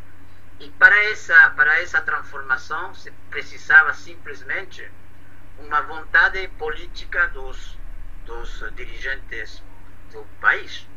[0.60, 4.90] E para essa, para essa transformação se precisava simplesmente
[5.58, 7.78] uma vontade política dos,
[8.24, 9.62] dos dirigentes
[10.12, 10.88] do país.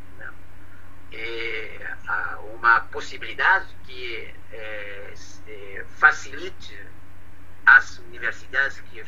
[2.08, 5.14] Há uma possibilidade que eh,
[5.96, 6.78] facilite
[7.64, 9.04] as universidades que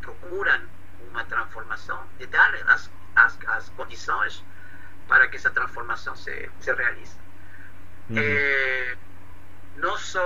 [0.00, 0.62] procuram
[1.10, 4.44] uma transformação, de dar as, as, as condições
[5.06, 7.16] para que essa transformação se, se realize.
[8.10, 8.16] Uhum.
[8.18, 8.96] Eh,
[9.76, 10.18] nosso,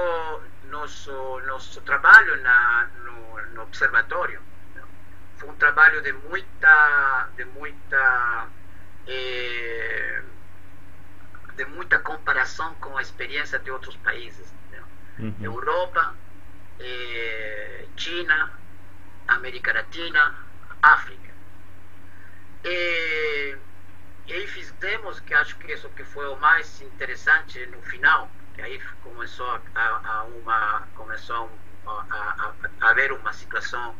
[0.64, 4.40] nosso, nosso trabalho na, no, no observatório
[4.74, 4.82] né,
[5.36, 8.48] foi um trabalho de muita, de muita,
[9.06, 10.22] eh,
[11.56, 14.52] de muita comparação com a experiência de outros países.
[15.18, 15.34] Uhum.
[15.40, 16.16] Europa,
[16.80, 18.50] eh, China,
[19.28, 20.34] América Latina,
[20.82, 21.30] África.
[22.64, 23.56] E,
[24.26, 28.62] e aí fizemos, que acho que isso que foi o mais interessante no final, que
[28.62, 31.50] aí começou a, a uma começou
[31.86, 33.94] a, a, a haver uma situação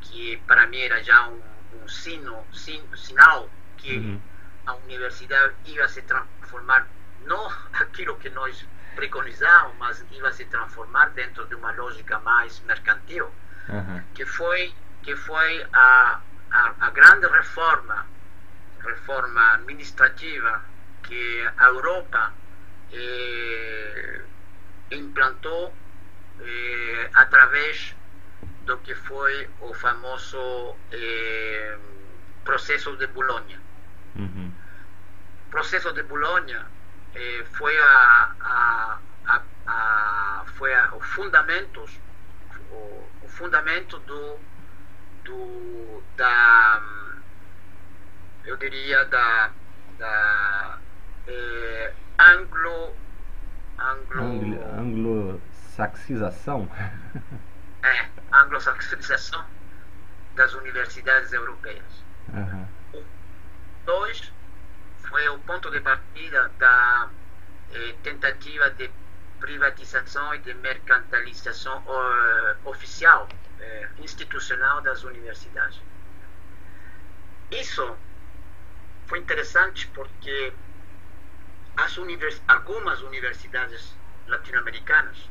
[0.00, 1.40] que para mim era já um,
[1.74, 4.20] um sino, sin, sinal que Uhum.
[4.66, 6.86] A universidade ia se transformar
[7.26, 13.30] não aquilo que nós preconizávamos, mas ia se transformar dentro de uma lógica mais mercantil
[13.68, 14.00] Uhum.
[14.14, 16.20] que foi que foi a,
[16.52, 18.06] a, a grande reforma
[18.80, 20.62] reforma administrativa
[21.02, 22.32] que a Europa
[22.92, 24.20] eh,
[24.92, 25.74] implantou
[26.40, 27.94] eh, através
[28.66, 31.76] do que foi o famoso eh,
[32.44, 33.60] processo de Bolonha
[34.14, 34.50] Uhum.
[35.50, 36.66] Processo de Bolonha
[37.14, 42.00] eh, foi a, a, a, a foi a, os fundamentos
[42.70, 44.38] o, o fundamento do,
[45.24, 46.80] do da
[48.44, 49.50] eu diria da,
[49.98, 50.78] da
[51.26, 52.94] eh, anglo
[53.78, 54.22] anglo
[54.78, 56.68] Anglo-saxização?
[57.82, 59.44] é, anglo-saxonização
[60.34, 62.66] das universidades europeias Uhum.
[63.84, 64.32] dois
[65.36, 67.10] o ponto de partida da
[67.72, 68.90] eh, tentativa de
[69.38, 73.28] privatização e de mercantilização eh, oficial,
[73.60, 75.78] eh, institucional das universidades.
[77.50, 77.96] Isso
[79.06, 80.52] foi interessante porque
[81.98, 83.94] univers algumas universidades
[84.26, 85.30] latino-americanas,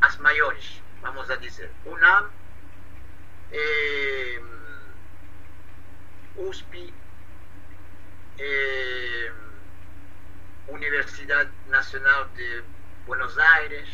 [0.00, 2.30] as maiores, vamos a dizer, UNAM,
[3.52, 4.42] eh,
[6.36, 6.92] USP,
[8.38, 9.32] eh,
[10.68, 12.62] Universidade Nacional de
[13.06, 13.88] Buenos Aires,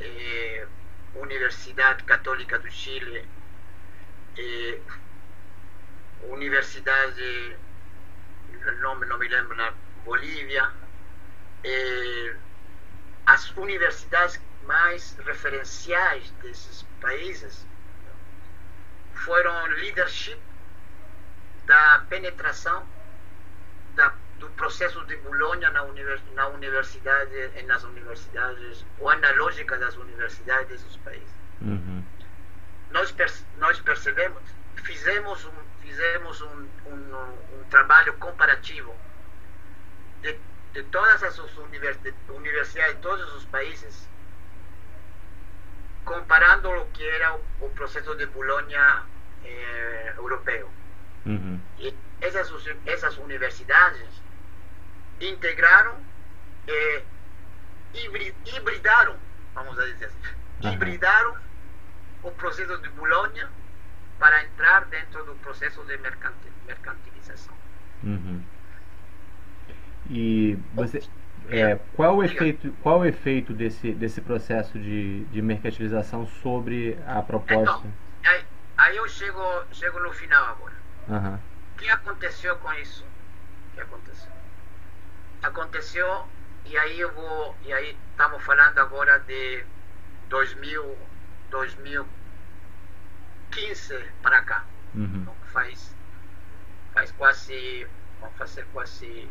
[0.00, 0.66] eh,
[1.14, 3.28] Universidade Católica do Chile,
[4.38, 4.80] eh,
[6.22, 6.36] o
[8.80, 9.72] nome não me lembro, na
[10.04, 10.70] Bolívia,
[11.64, 12.36] eh,
[13.26, 17.66] as universidades mais referenciais desses países
[19.14, 20.40] foram leadership
[21.66, 22.86] da penetração
[23.94, 30.82] da, do processo de Bolonha na, univers, na universidade, nas universidades, ou analógica das universidades
[30.82, 31.32] dos países.
[31.60, 32.04] Uhum.
[32.90, 33.14] Nós,
[33.58, 34.42] nós percebemos,
[34.82, 38.92] fizemos um, fizemos um, um, um trabalho comparativo
[40.22, 40.36] de,
[40.72, 44.08] de todas as universidades de todos os países,
[46.04, 49.04] comparando o que era o, o processo de Bolonha
[49.44, 50.68] eh, europeu.
[51.26, 51.60] Uhum.
[51.78, 52.52] E essas,
[52.86, 54.21] essas universidades
[55.28, 55.96] integraram
[56.66, 57.02] e
[58.56, 59.16] hibridaram,
[59.54, 60.18] vamos dizer assim,
[60.64, 60.72] uhum.
[60.72, 61.36] hibridaram
[62.22, 63.48] o processo de Bolonha
[64.18, 65.96] para entrar dentro do processo de
[66.66, 67.54] mercantilização.
[68.04, 68.42] Uhum.
[70.10, 71.02] E você,
[71.48, 77.22] é, qual, o efeito, qual o efeito desse, desse processo de, de mercantilização sobre a
[77.22, 77.86] proposta?
[77.86, 77.92] Então,
[78.24, 78.44] aí,
[78.76, 79.42] aí eu chego,
[79.72, 80.74] chego no final agora.
[81.08, 81.34] Uhum.
[81.34, 83.04] O que aconteceu com isso?
[83.04, 84.31] O que aconteceu?
[85.42, 86.28] Aconteceu
[86.64, 89.64] e aí eu vou e aí estamos falando agora de
[90.28, 90.98] 2000,
[91.50, 94.64] 2015 para cá.
[94.94, 95.16] Uhum.
[95.16, 95.94] Então, faz
[96.94, 97.86] faz quase
[98.20, 99.28] vamos fazer quase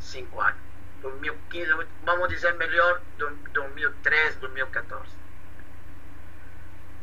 [0.00, 0.60] cinco anos.
[1.02, 3.02] 2015, vamos dizer melhor,
[3.52, 5.10] 2013, 2014.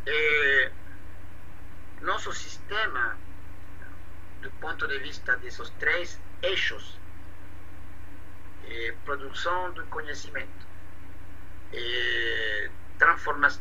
[0.07, 0.71] E
[2.01, 3.17] nosso sistema
[4.41, 6.97] do ponto de vista desses três eixos
[8.69, 10.67] eh, produção do conhecimento
[11.73, 12.69] eh,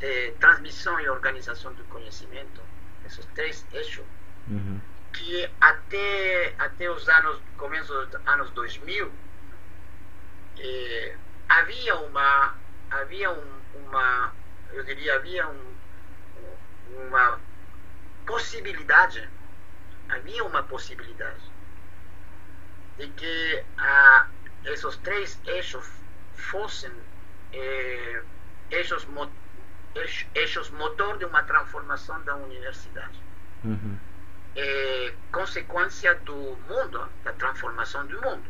[0.03, 2.61] eh, transmissão e organização do conhecimento
[3.07, 4.05] esses três eixos
[4.49, 4.79] uhum.
[5.15, 9.11] que até até os anos começo dos anos 2000
[11.49, 12.55] havia uma
[12.91, 14.35] havia um, uma
[14.73, 15.75] eu diria havia um,
[17.09, 17.41] uma
[18.27, 19.27] possibilidade
[20.11, 21.41] havia uma possibilidade
[22.99, 24.27] de que ah,
[24.73, 25.87] esses três eixos
[26.35, 26.93] fossem
[27.53, 28.23] eh,
[28.71, 29.31] eixos, mo,
[30.73, 33.19] motor de uma transformação da universidade.
[33.65, 33.99] Uhum.
[34.57, 38.45] Eh, consequência do mundo, da transformação do mundo.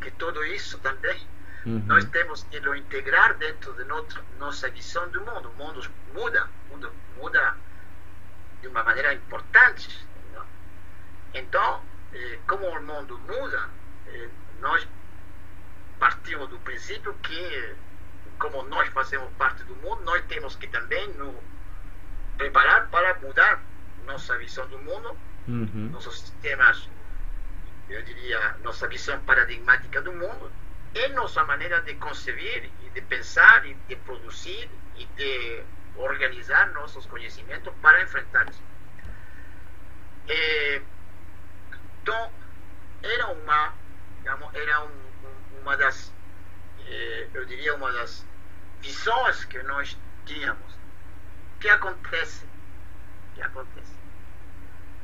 [0.00, 1.18] Que tudo isso também
[1.64, 1.82] uhum.
[1.86, 5.50] nós temos que lo integrar dentro de nossa, nossa visão do mundo.
[5.50, 7.56] O mundo muda, mundo muda
[8.60, 10.06] de uma maneira importante.
[11.34, 11.82] Então,
[12.14, 13.68] eh, como o mundo muda,
[14.06, 14.28] eh,
[14.60, 14.86] nós
[15.98, 17.74] partimos do princípio que,
[18.38, 21.34] como nós fazemos parte do mundo, nós temos que também nos
[22.36, 23.62] preparar para mudar
[24.04, 25.16] nossa visão do mundo,
[25.48, 25.90] uhum.
[25.92, 26.88] nossos sistemas,
[27.88, 30.50] eu diria, nossa visão paradigmática do mundo
[30.94, 35.62] e nossa maneira de conceber e de pensar e de produzir e de
[35.96, 38.62] organizar nossos conhecimentos para enfrentar isso.
[40.28, 40.82] Eh,
[42.02, 42.32] então,
[43.02, 43.74] era uma,
[44.18, 45.05] digamos, era um, um,
[45.66, 46.12] uma das,
[46.86, 48.24] eh, eu diria, uma das
[48.80, 50.74] visões que nós tínhamos.
[51.56, 52.44] O que acontece?
[52.44, 53.96] O que acontece?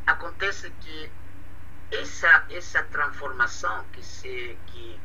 [0.07, 1.11] Acontece que
[1.91, 5.01] essa, essa transformação que, se, que,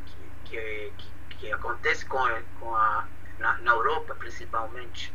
[0.45, 2.19] que, que, que acontece com,
[2.59, 3.07] com a,
[3.39, 5.11] na, na Europa, principalmente,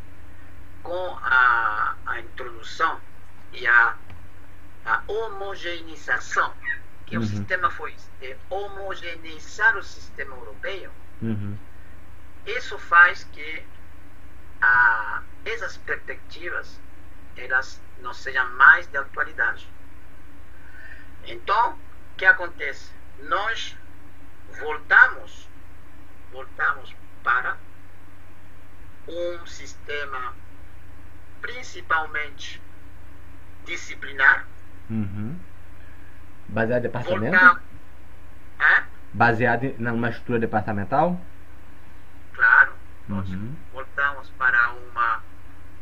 [0.83, 3.01] com a, a introdução
[3.53, 3.97] e a
[4.85, 6.53] a homogeneização,
[7.13, 7.25] que uhum.
[7.25, 10.91] o sistema foi de homogeneizar o sistema europeu,
[11.21, 11.59] uhum.
[12.47, 13.67] isso faz que
[14.63, 16.81] a, essas perspectivas
[17.37, 19.69] elas não sejam mais de atualidade.
[21.27, 22.91] Então, o que acontece?
[23.25, 23.77] Nós
[24.59, 25.51] voltamos,
[26.33, 27.59] voltamos para
[29.07, 30.35] um sistema
[31.43, 32.63] principalmente
[33.67, 34.47] disciplinar,
[34.91, 35.39] Uhum.
[36.53, 37.45] Baseado em departamento?
[38.61, 38.85] Hã?
[39.15, 41.17] Baseado em numa estrutura departamental?
[42.35, 42.73] Claro,
[43.09, 43.57] nós Uhum.
[43.73, 45.21] voltamos para uma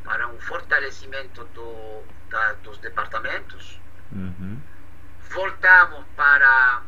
[0.05, 3.81] para um fortalecimento do, da, dos departamentos,
[4.13, 4.57] Uhum.
[5.35, 6.83] voltamos para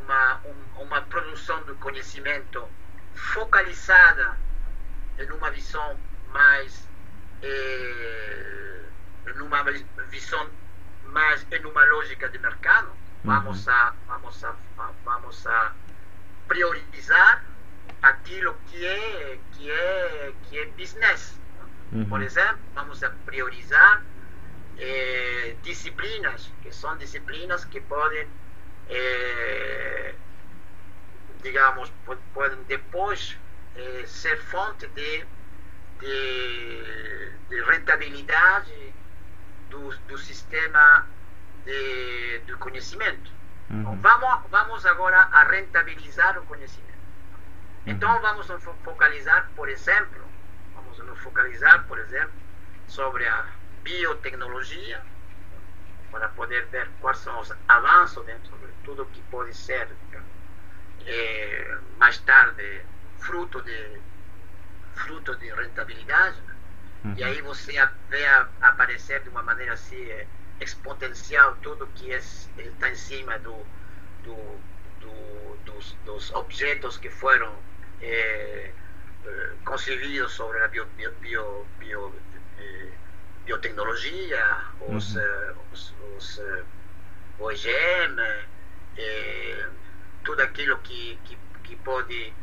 [0.00, 2.66] uma, um, uma produção do conhecimento
[3.14, 4.36] focalizada
[5.18, 5.96] em uma visão
[6.32, 6.88] mais
[7.42, 8.84] eh,
[9.36, 9.62] numa
[10.10, 10.48] visão
[11.12, 12.88] mais em uma lógica de mercado
[13.24, 14.54] vamos a vamos a
[15.04, 15.72] vamos a
[16.46, 17.44] priorizar
[18.02, 21.38] aquilo que é que é que é business
[21.90, 22.04] Uhum.
[22.06, 24.02] por exemplo vamos a priorizar
[24.76, 28.28] eh, disciplinas que são disciplinas que podem
[28.90, 30.14] eh,
[31.42, 33.38] digamos po- podem depois
[33.74, 35.24] eh, ser fonte de,
[36.00, 38.92] de, de rentabilidade
[39.70, 41.06] do, do sistema
[41.64, 43.38] de, do conhecimento
[43.70, 43.96] Uhum.
[44.00, 46.88] Vamos, vamos agora a rentabilizar o conhecimento.
[47.86, 48.22] Então uhum.
[48.22, 50.24] vamos nos focalizar, por exemplo,
[50.74, 52.32] vamos nos focalizar, por exemplo,
[52.86, 53.46] sobre a
[53.82, 55.02] biotecnologia,
[56.10, 59.88] para poder ver quais são os avanços dentro de tudo que pode ser
[61.04, 62.82] é, mais tarde
[63.18, 64.00] fruto de
[64.94, 66.40] fruto de rentabilidade.
[67.04, 67.14] Uhum.
[67.16, 67.72] E aí você
[68.08, 68.26] vê
[68.60, 70.26] aparecer de uma maneira assim é,
[70.60, 73.54] exponencial tudo que está em cima do,
[74.24, 74.34] do,
[75.00, 77.54] do dos, dos, objetos que foram
[78.00, 78.72] é,
[79.64, 82.14] concebidos sobre a bio, bio, bio, bio
[83.44, 84.44] biotecnologia,
[84.80, 85.54] os, uhum.
[85.72, 86.42] os, os,
[87.38, 88.20] OGM,
[90.22, 92.34] tudo aquilo que, que, que pode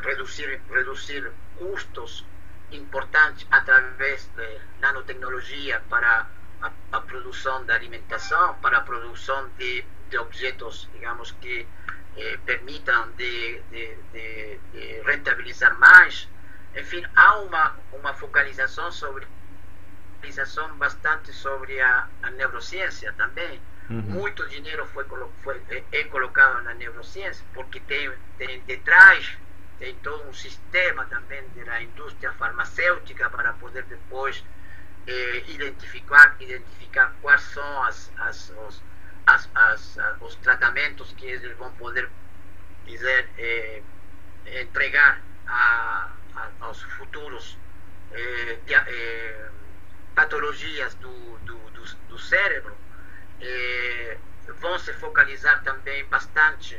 [0.00, 2.24] reduzir, reduzir custos
[2.72, 6.26] importantes através de nanotecnologia para
[6.60, 11.66] a, a produção da alimentação, para a produção de, de objetos, digamos, que
[12.16, 16.28] eh, permitam de, de, de, de, rentabilizar mais.
[16.76, 19.26] Enfim, há uma, uma focalização sobre
[20.22, 23.60] focalização bastante sobre a, a neurociência também.
[23.90, 24.00] Uhum.
[24.02, 25.04] Muito dinheiro foi,
[25.42, 29.36] foi é, é colocado na neurociência porque tem, tem detrás
[29.82, 34.44] tem todo um sistema também da indústria farmacêutica para poder depois
[35.08, 38.80] eh, identificar, identificar quais são as, as, os,
[39.26, 42.08] as, as, os tratamentos que eles vão poder
[42.86, 43.82] dizer, eh,
[44.60, 47.58] entregar a, a, aos futuros
[48.12, 49.50] eh, eh
[50.14, 52.76] patologias do, do, do, do cérebro.
[53.40, 54.16] Eh,
[54.60, 56.78] vão se focalizar também bastante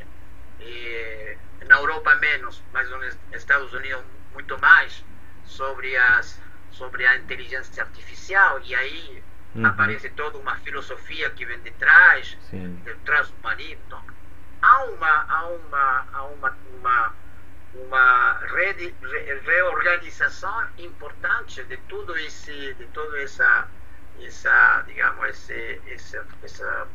[0.65, 1.37] eh,
[1.67, 4.03] na Europa menos, mas nos Estados Unidos
[4.33, 5.03] muito mais
[5.45, 6.41] sobre as
[6.71, 9.23] sobre a inteligência artificial e aí
[9.55, 9.65] uhum.
[9.65, 12.81] aparece toda uma filosofia que vem de trás, Sim.
[12.83, 13.83] de transhumanismo.
[13.85, 14.03] Então,
[14.61, 17.13] há uma há uma há uma uma
[17.75, 18.93] uma re,
[19.45, 23.67] reorganização importante de tudo esse de toda essa
[24.21, 26.87] essa digamos esse, essa, essa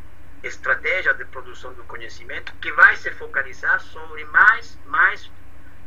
[0.43, 5.31] estratégia de produção do conhecimento que vai se focalizar sobre mais, mais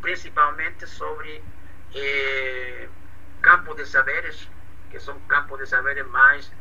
[0.02, 1.42] principalmente sobre
[1.96, 2.88] eh,
[3.42, 4.50] campo de saberes,
[4.90, 6.52] que são campos de saberes mais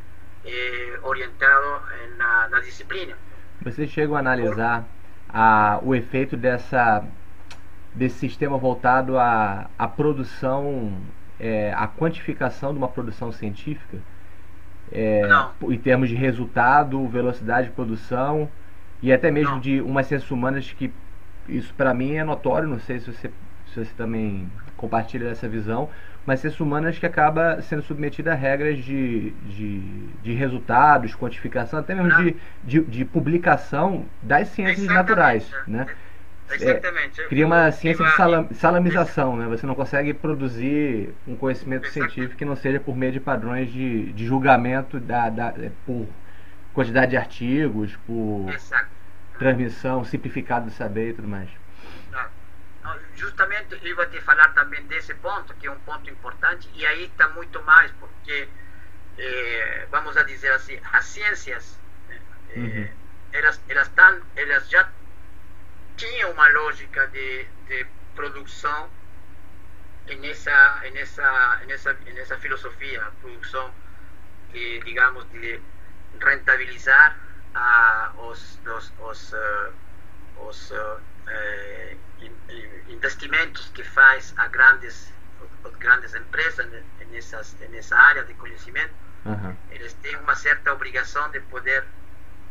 [0.45, 1.81] eh, orientados
[2.17, 3.15] na, na, disciplina.
[3.61, 4.85] Você chegou a analisar
[5.29, 7.03] a, o efeito dessa,
[7.93, 10.97] desse sistema voltado à, à produção,
[11.39, 13.99] é, à quantificação de uma produção científica?
[14.91, 15.21] É,
[15.63, 18.49] em termos de resultado, velocidade de produção
[19.01, 19.59] e até mesmo não.
[19.59, 20.91] de umas ciências humanas que
[21.47, 23.31] isso para mim é notório, não sei se você,
[23.73, 25.89] se você também compartilha dessa visão,
[26.25, 29.79] mas ciências humanas que acaba sendo submetida a regras de, de,
[30.21, 35.87] de resultados, quantificação, até mesmo de, de, de, publicação das ciências naturais, né?
[36.55, 37.21] Exatamente.
[37.21, 39.45] É, cria uma ciência de salam, salamização, né?
[39.47, 42.13] Você não consegue produzir um conhecimento Exatamente.
[42.13, 46.07] científico que não seja por meio de padrões de, de julgamento da, da, é, por
[46.73, 48.87] quantidade de artigos, por Exato.
[49.37, 51.49] transmissão simplificada do saber e tudo mais.
[53.15, 57.05] Justamente eu vou te falar também desse ponto, que é um ponto importante, e aí
[57.05, 58.49] está muito mais, porque,
[59.17, 61.79] eh, vamos a dizer assim, as ciências,
[62.09, 62.89] eh, uhum.
[63.31, 64.89] elas, elas, tão, elas já
[66.01, 67.85] tinha uma lógica de, de
[68.15, 68.89] produção
[70.19, 73.71] nessa, nessa, nessa, nessa filosofia, produção
[74.51, 75.61] de, digamos, de
[76.19, 77.15] rentabilizar
[77.53, 79.73] ah, os, os, os, uh,
[80.37, 81.95] os uh, eh,
[82.89, 85.13] investimentos que faz a grandes,
[85.63, 86.67] as grandes empresas
[87.11, 88.93] nessas, nessa área de conhecimento.
[89.23, 89.55] Uhum.
[89.69, 91.85] Eles têm uma certa obrigação de poder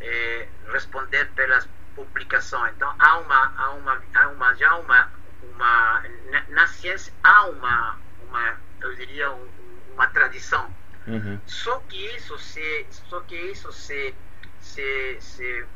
[0.01, 2.66] eh, responder pelas publicação.
[2.68, 5.09] Então há uma, há uma, há uma já uma,
[5.43, 9.49] uma na, na ciência há uma, uma eu diria um,
[9.95, 10.70] uma tradição.
[11.07, 11.41] Uhum.
[11.47, 14.14] Só que isso se, só que isso se,
[14.61, 15.66] se, se,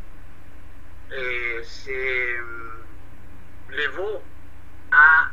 [1.11, 2.83] eh, se hum,
[3.69, 4.25] levou
[4.93, 5.33] a,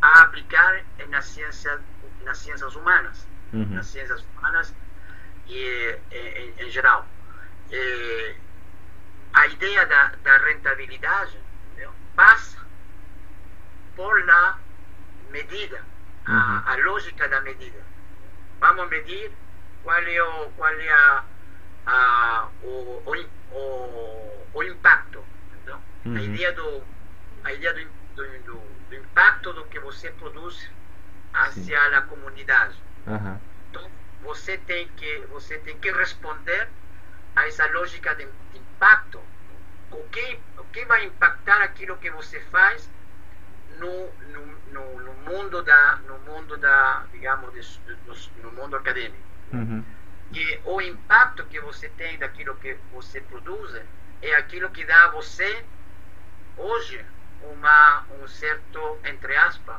[0.00, 1.80] a aplicar nas ciências,
[2.24, 3.66] nas ciências humanas, uhum.
[3.66, 4.74] nas ciências humanas
[5.46, 7.06] e em, em geral.
[7.70, 8.36] Eh,
[9.38, 11.38] a ideia da, da rentabilidade
[11.70, 11.92] entendeu?
[12.16, 12.58] passa
[13.94, 14.58] por la
[15.30, 15.84] medida,
[16.26, 16.34] uhum.
[16.34, 17.80] a, a, lógica da medida.
[18.60, 19.30] Vamos medir
[19.84, 21.24] qual é o, qual é a,
[21.86, 25.24] a o, o, o, impacto.
[26.04, 26.16] Uhum.
[26.16, 26.82] A ideia, do,
[27.44, 27.84] a ideia do,
[28.16, 30.68] do, do, do, impacto do que você produz
[31.32, 31.94] hacia Sim.
[31.94, 32.76] a comunidade.
[33.06, 33.38] Uhum.
[33.70, 33.90] Então,
[34.22, 36.68] você tem, que, você tem que responder
[37.36, 39.20] a essa lógica de, de impacto.
[39.90, 42.90] O que, o que vai impactar aquilo que você faz
[43.78, 49.22] no, no, no, no mundo da, no mundo da, digamos, de, no, no mundo acadêmico.
[49.52, 49.84] Uhum.
[50.32, 53.80] E o impacto que você tem daquilo que você produz
[54.20, 55.64] é aquilo que dá a você
[56.56, 57.04] hoje
[57.42, 59.76] uma um certo entre aspas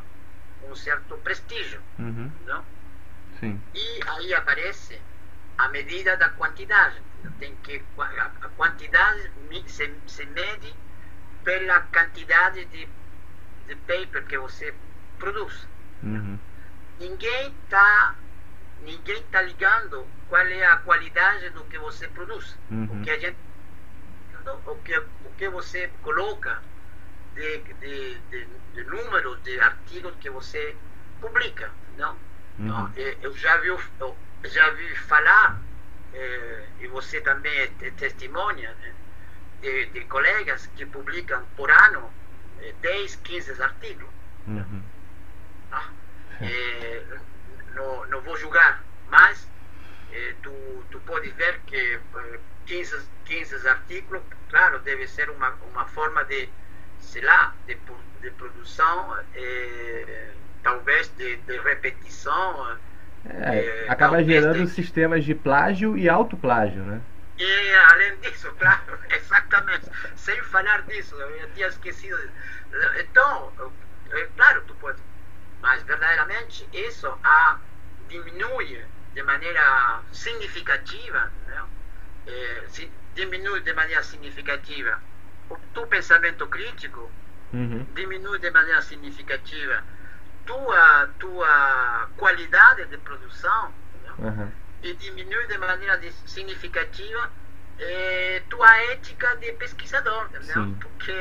[0.63, 2.31] um certo prestígio, Uhum.
[2.45, 2.65] não?
[3.39, 3.61] Sim.
[3.73, 4.99] E aí aparece
[5.57, 7.01] a medida da quantidade.
[7.39, 9.31] Tem que a quantidade
[9.65, 10.73] se, se mede
[11.43, 12.87] pela quantidade de,
[13.67, 14.73] de paper que você
[15.17, 15.67] produz.
[16.03, 16.37] Uhum.
[16.99, 18.15] Ninguém está
[18.81, 22.57] ninguém tá ligando qual é a qualidade do que você produz.
[22.71, 22.85] Uhum.
[22.85, 23.37] O que a gente
[24.65, 26.61] o que o que você coloca
[27.35, 30.75] de, de, de, de números de artigos que você
[31.21, 32.17] publica, não?
[32.57, 32.91] Uhum.
[32.95, 35.59] eh, Eu já vi eu já vi falar
[36.13, 38.93] eh, e você também é te- testemunha né,
[39.61, 42.11] de, de colegas que publicam por ano
[42.61, 44.09] eh, 10, 15 artigos.
[44.47, 44.83] Uhum.
[45.71, 45.89] Ah,
[46.41, 47.03] eh,
[47.75, 49.47] não, não vou julgar, mas
[50.11, 50.51] eh, tu,
[50.91, 52.95] tu pode ver que eh, 15,
[53.25, 56.49] 15 artigos, claro, deve ser uma, uma forma de,
[56.99, 60.33] sei lá, de, pro- de produção, eh,
[60.63, 62.77] talvez de, de repetição.
[63.23, 67.01] É, eh, acaba gerando sistemas de plágio e autoplágio, né?
[67.37, 72.17] E além disso, claro, exatamente, sem falar disso, eu tinha esquecido.
[72.99, 73.53] Então,
[74.11, 75.01] é claro, tu pode,
[75.61, 77.59] mas verdadeiramente isso a,
[78.07, 81.63] diminui de maneira significativa, né?
[82.27, 85.01] Eh, si- diminui de maneira significativa
[85.49, 87.11] o teu pensamento crítico,
[87.53, 87.87] Uhum.
[87.95, 89.83] diminui de maneira significativa
[90.45, 93.73] tua, tua qualidade de produção?
[94.21, 94.51] Aham.
[94.81, 97.29] e diminui de maneira de- significativa
[97.79, 100.29] eh, tua ética de pesquisador.
[100.81, 101.11] Porque,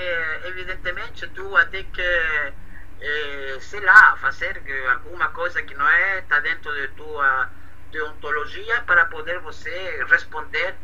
[0.44, 6.38] evidentemente, tu vai ter que, eh, sei lá, fazer alguma coisa que não é, está
[6.40, 7.48] dentro de tua
[7.90, 10.74] deontologia para poder você responder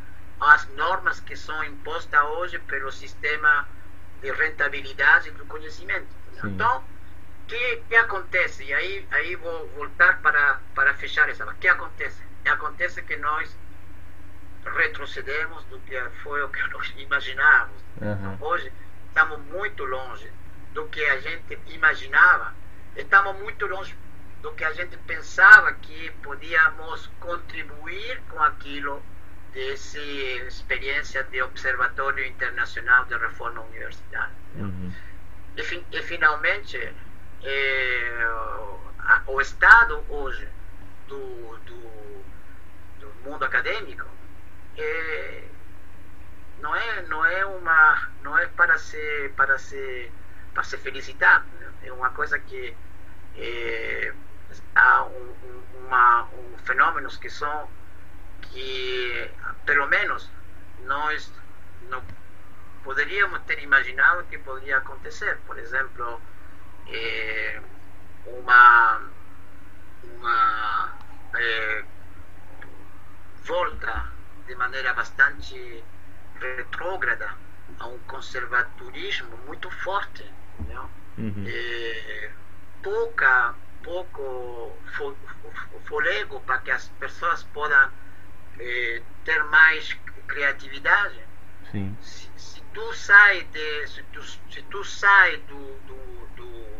[0.41, 3.69] às normas que são impostas hoje pelo sistema
[4.21, 6.13] de rentabilidade do conhecimento.
[6.41, 6.49] Sim.
[6.49, 6.85] Então,
[7.47, 8.65] que, que acontece?
[8.65, 11.45] E aí, aí vou voltar para, para fechar essa.
[11.47, 12.23] O que acontece?
[12.45, 13.57] Acontece que nós
[14.77, 17.83] retrocedemos do que foi o que nós imaginávamos.
[18.01, 18.37] Aham.
[18.41, 18.73] Hoje
[19.09, 20.31] estamos muito longe
[20.73, 22.55] do que a gente imaginava.
[22.97, 23.97] Estamos muito longe
[24.43, 29.03] do que a gente pensava que podíamos contribuir com aquilo
[29.53, 34.33] dessa experiência de Observatório Internacional de Reforma Universitária.
[34.57, 34.93] Uhum.
[35.57, 36.93] E, fin- e finalmente,
[37.45, 38.27] eh,
[39.01, 40.49] a- o estado hoje
[41.09, 42.25] do, do,
[43.01, 44.07] do mundo acadêmico
[44.77, 45.45] eh,
[46.61, 50.11] não é não é uma não é para se para se
[50.55, 51.73] para se felicitar né?
[51.85, 52.75] é uma coisa que
[53.37, 54.13] eh,
[54.75, 57.69] há um, um, uma, um fenômenos que são
[58.43, 59.31] que
[59.67, 60.31] pelo menos
[60.85, 61.33] nós
[61.91, 62.03] não
[62.85, 65.39] poderíamos ter imaginado que poderia acontecer.
[65.47, 66.21] Por exemplo,
[66.87, 67.61] eh,
[68.27, 69.01] uma,
[70.03, 70.93] uma
[71.37, 71.85] eh,
[73.47, 74.13] volta
[74.47, 75.85] de maneira bastante
[76.41, 77.29] retrógrada
[77.79, 80.25] a um conservadorismo muito forte.
[80.69, 80.85] Não?
[81.19, 81.45] Uhum.
[81.47, 82.33] Eh,
[82.83, 87.91] pouca, pouco fo- fo- fôlego para que as pessoas possam
[88.59, 89.93] eh, ter mais
[90.27, 91.21] criatividade
[91.71, 91.97] Sim.
[92.01, 96.74] se, se tu sai de se tu, se tu sai do do, do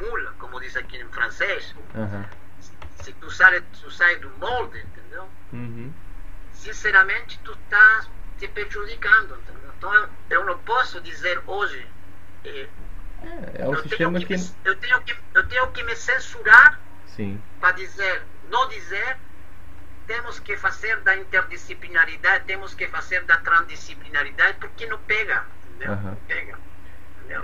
[0.00, 2.24] mula como diz aqui em francês Aham.
[2.96, 5.92] se tu sai tu sai do molde entendeu Uhum.
[6.52, 9.72] sinceramente tu estás te prejudicando entendeu?
[9.76, 11.86] então eu, eu não posso dizer hoje
[12.44, 12.68] eh,
[13.22, 14.42] É, é o eu, sistema tenho que, que.
[14.42, 16.80] me- eu tenho que eu tenho que me censurar
[17.60, 19.18] para dizer, não dizer,
[20.06, 25.92] temos que fazer da interdisciplinaridade, temos que fazer da transdisciplinaridade, porque não pega, entendeu?
[25.92, 26.10] Aham.
[26.12, 26.58] Não pega.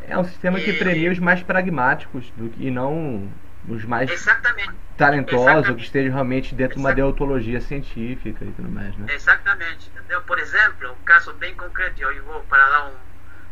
[0.09, 3.31] É um sistema que E- premia os mais pragmáticos do que, e não
[3.69, 5.77] os mais Exatamente, talentosos exatamente.
[5.77, 9.07] que estejam realmente dentro de uma deontologia científica e tudo mais, né?
[9.15, 10.23] exatamente, entendeu?
[10.23, 12.95] Por exemplo, um caso bem concreto, eu vou para dar um,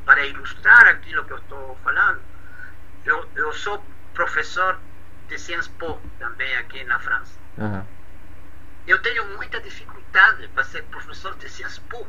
[0.04, 2.20] para ilustrar aquilo que eu estou falando,
[3.04, 4.78] eu, eu sou professor
[5.28, 7.38] de Sciences Po também aqui na França.
[7.58, 7.84] Aham.
[8.86, 12.06] Eu tenho muita dificuldade para ser professor de Sciences Po.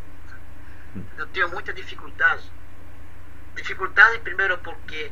[1.18, 2.52] Eu tenho muita dificuldade.
[3.56, 5.12] Dificuldade primeiro porque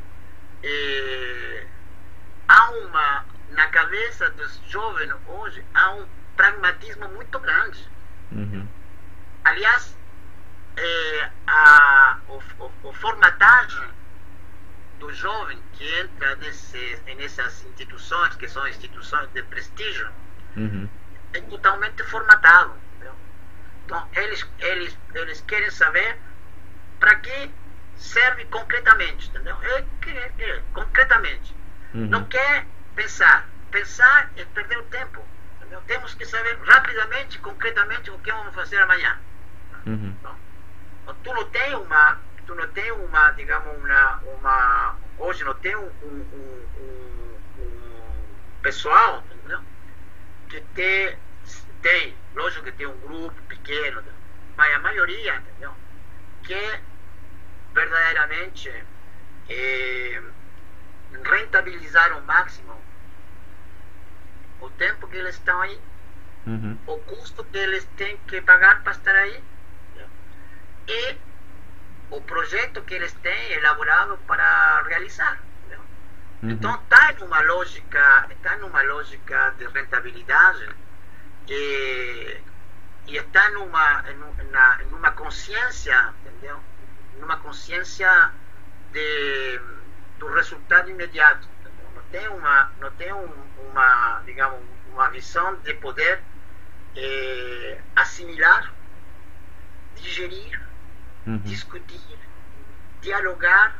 [0.63, 1.67] eh,
[2.47, 7.87] há uma na cabeça dos jovens hoje há um pragmatismo muito grande.
[8.31, 8.67] Uhum.
[9.43, 9.95] Aliás,
[10.77, 13.87] é, a o, o, o formatagem
[14.99, 20.09] do jovem que entra nesse, nessas instituições, que são instituições de prestígio,
[20.55, 20.89] uhum.
[21.33, 22.73] é totalmente formatado.
[22.95, 23.15] Entendeu?
[23.85, 26.17] Então, eles, eles, eles querem saber
[26.99, 27.51] para que
[27.97, 29.57] serve concretamente, entendeu?
[29.61, 31.55] É, é, é, concretamente.
[31.93, 32.07] Uhum.
[32.07, 32.65] Não quer
[32.95, 33.47] pensar.
[33.71, 35.23] Pensar é perder o tempo.
[35.57, 35.81] Entendeu?
[35.87, 39.19] Temos que saber rapidamente, concretamente, o que vamos fazer amanhã.
[39.85, 40.15] Uhum.
[40.19, 40.35] Então,
[41.23, 45.89] tu não tem uma tu não tem uma, digamos, uma, uma hoje não tem um,
[46.03, 49.61] um, um, um pessoal entendeu?
[50.49, 51.17] que tem,
[51.81, 54.03] tem, lógico que tem um grupo pequeno,
[54.55, 55.73] mas a maioria, entendeu?
[56.43, 56.79] Que
[57.73, 58.69] verdadeiramente
[59.49, 60.21] é,
[61.23, 62.81] rentabilizar ao máximo
[64.61, 65.79] o tempo que eles estão aí,
[66.47, 66.77] uhum.
[66.87, 69.43] o custo que eles têm que pagar para estar aí
[70.87, 71.17] e
[72.11, 75.41] o projeto que eles têm elaborado para realizar.
[76.41, 76.51] Uhum.
[76.51, 80.69] Então está numa lógica, está numa lógica de rentabilidade
[81.47, 82.37] e,
[83.07, 86.59] e está numa, numa, numa consciência, entendeu?
[87.19, 88.31] Numa consciência
[88.91, 89.59] de,
[90.19, 91.47] do resultado imediato.
[91.95, 93.33] Não tem uma, não tem um,
[93.69, 94.61] uma, digamos,
[94.91, 96.21] uma visão de poder
[96.95, 98.71] eh, assimilar,
[99.95, 100.63] digerir
[101.25, 101.37] uhum.
[101.39, 102.19] discutir,
[103.01, 103.75] dialogar,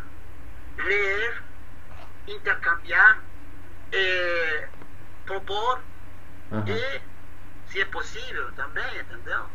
[0.77, 1.43] ler,
[2.27, 3.21] intercambiar,
[3.91, 4.67] eh,
[5.25, 5.81] propor
[6.51, 6.63] uhum.
[6.67, 7.01] e,
[7.71, 9.45] se é possível, também, entendeu?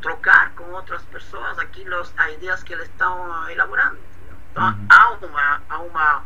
[0.00, 3.96] Trocar com outras pessoas aquilo, as ideias que eles estão elaborando.
[3.96, 4.36] Entendeu?
[4.50, 4.86] Então, uhum.
[4.88, 6.24] há, uma, há uma,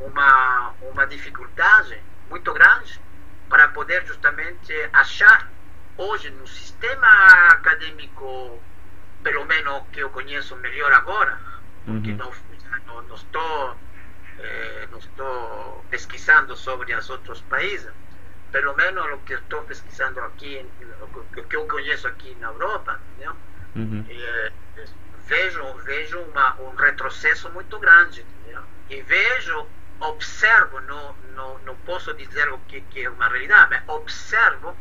[0.00, 3.00] uma, uma dificuldade muito grande
[3.48, 5.50] para poder justamente achar
[5.96, 7.06] hoje no sistema
[7.50, 8.60] acadêmico
[9.22, 11.38] pelo menos que eu conheço melhor agora,
[11.84, 12.16] porque uhum.
[12.16, 12.32] não,
[12.86, 13.76] não, não, estou,
[14.38, 17.92] eh, não estou pesquisando sobre os outros países,
[18.50, 20.66] pelo menos o que estou pesquisando aqui,
[21.36, 23.36] o que eu conheço aqui na Europa, entendeu?
[23.76, 24.04] Uhum.
[24.08, 24.52] Eh,
[25.26, 28.62] vejo, vejo uma, um retrocesso muito grande, entendeu?
[28.88, 29.66] E vejo,
[30.00, 34.76] observo, não, não, não posso dizer o que, que é uma realidade, mas observo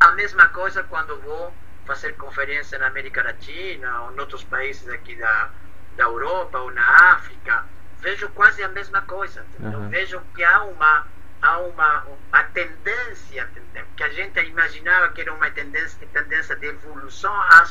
[0.00, 1.52] a mesma coisa quando vou
[1.84, 5.50] fazer conferência na América Latina ou em outros países aqui da,
[5.96, 7.64] da Europa ou na África,
[7.98, 9.44] vejo quase a mesma coisa.
[9.58, 9.88] Uhum.
[9.88, 11.06] Vejo que há uma,
[11.42, 13.50] há uma, uma tendência
[13.96, 17.66] que a gente imaginava que era uma tendência, tendência de evolução, há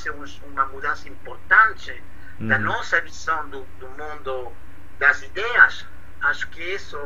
[0.46, 1.92] uma mudança importante
[2.40, 2.48] uhum.
[2.48, 4.52] da nossa visão do, do mundo
[5.00, 5.86] das ideias.
[6.22, 7.00] Acho que isso,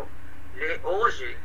[0.84, 1.38] hoje,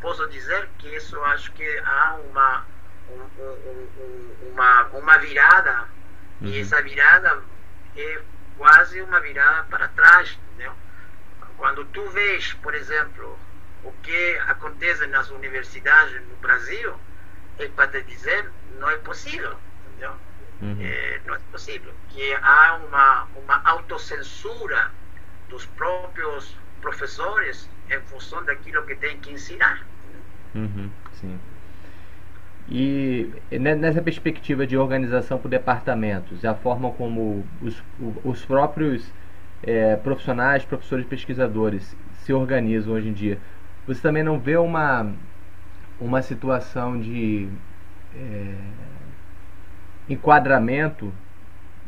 [0.00, 2.64] posso dizer que isso, acho que há uma
[3.10, 5.88] um, um, uma, uma virada
[6.40, 6.48] uhum.
[6.48, 7.42] e essa virada
[7.96, 8.20] é
[8.56, 10.72] quase uma virada para trás, entendeu?
[11.56, 13.38] Quando tu vês, por exemplo,
[13.84, 16.94] o que acontece nas universidades no Brasil,
[17.58, 19.56] é para dizer, não é possível,
[19.88, 20.12] entendeu?
[20.60, 20.76] Uhum.
[20.80, 21.92] É, não é possível.
[22.08, 24.90] Que há uma, uma autocensura
[25.48, 29.86] dos próprios professores em função daquilo que tem que ensinar.
[30.54, 31.38] Uhum, sim.
[32.70, 37.82] E nessa perspectiva de organização por departamentos, a forma como os,
[38.22, 39.10] os próprios
[39.62, 43.38] é, profissionais, professores pesquisadores se organizam hoje em dia,
[43.88, 45.10] você também não vê uma,
[45.98, 47.48] uma situação de
[48.14, 48.54] é,
[50.08, 51.12] enquadramento,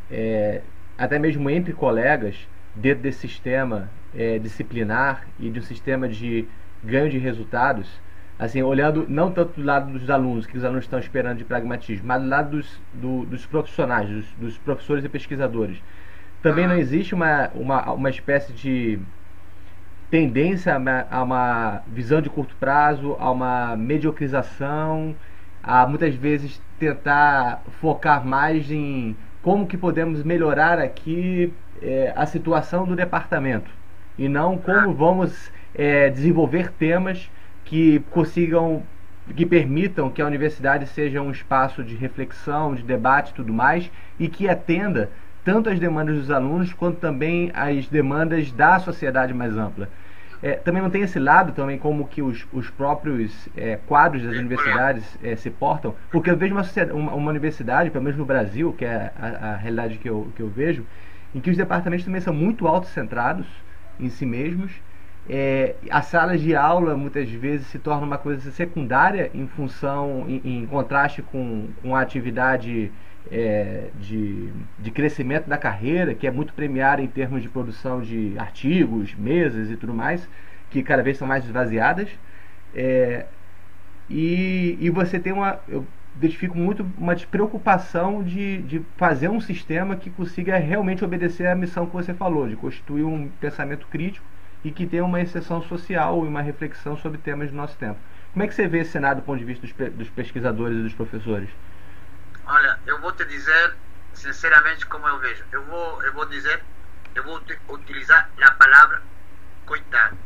[0.09, 0.61] é,
[0.97, 6.47] até mesmo entre colegas, dentro desse sistema é, disciplinar e de um sistema de
[6.83, 7.87] ganho de resultados?
[8.41, 12.07] assim, olhando não tanto do lado dos alunos, que os alunos estão esperando de pragmatismo,
[12.07, 15.77] mas do lado dos, do, dos profissionais, dos, dos, professores e pesquisadores.
[16.41, 18.99] Também não existe uma, uma, uma espécie de
[20.11, 20.75] tendência
[21.09, 25.15] a uma, visão de curto prazo, a uma mediocrização,
[25.63, 32.85] a muitas vezes tentar focar mais em como que podemos melhorar aqui é, a situação
[32.85, 33.71] do departamento.
[34.17, 37.31] E não como vamos é, desenvolver temas
[37.63, 38.83] que consigam,
[39.33, 43.89] que permitam que a universidade seja um espaço de reflexão, de debate e tudo mais,
[44.19, 45.09] e que atenda
[45.43, 49.89] tanto as demandas dos alunos quanto também as demandas da sociedade mais ampla.
[50.43, 54.35] É, também não tem esse lado também como que os, os próprios é, quadros das
[54.37, 56.63] universidades é, se portam, porque eu vejo uma,
[56.93, 60.41] uma, uma, universidade, pelo menos no Brasil, que é a, a realidade que eu, que
[60.41, 60.83] eu vejo,
[61.35, 63.45] em que os departamentos também são muito autocentrados
[63.99, 64.71] em si mesmos,
[65.29, 70.41] é, as salas de aula muitas vezes se tornam uma coisa secundária em função, em,
[70.43, 72.91] em contraste com, com a atividade
[73.29, 74.49] é, de,
[74.79, 79.69] de crescimento da carreira, que é muito premiada em termos de produção de artigos, mesas
[79.69, 80.27] e tudo mais,
[80.69, 82.09] que cada vez são mais esvaziadas.
[82.73, 83.25] É,
[84.09, 85.59] e, e você tem uma.
[85.67, 91.55] Eu identifico muito uma despreocupação de, de fazer um sistema que consiga realmente obedecer à
[91.55, 94.25] missão que você falou, de constituir um pensamento crítico
[94.63, 97.97] e que tenha uma exceção social e uma reflexão sobre temas do nosso tempo.
[98.33, 100.83] Como é que você vê esse cenário do ponto de vista dos, dos pesquisadores e
[100.83, 101.49] dos professores?
[102.51, 103.75] Olha, eu vou te dizer
[104.13, 105.45] sinceramente como eu vejo.
[105.53, 106.61] Eu vou, eu vou dizer,
[107.15, 109.01] eu vou utilizar a palavra
[109.65, 110.17] coitado.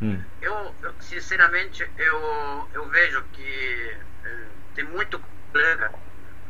[0.00, 0.22] Hum.
[0.40, 5.22] Eu, eu, sinceramente, eu, eu vejo que eh, tem muito
[5.52, 5.92] colega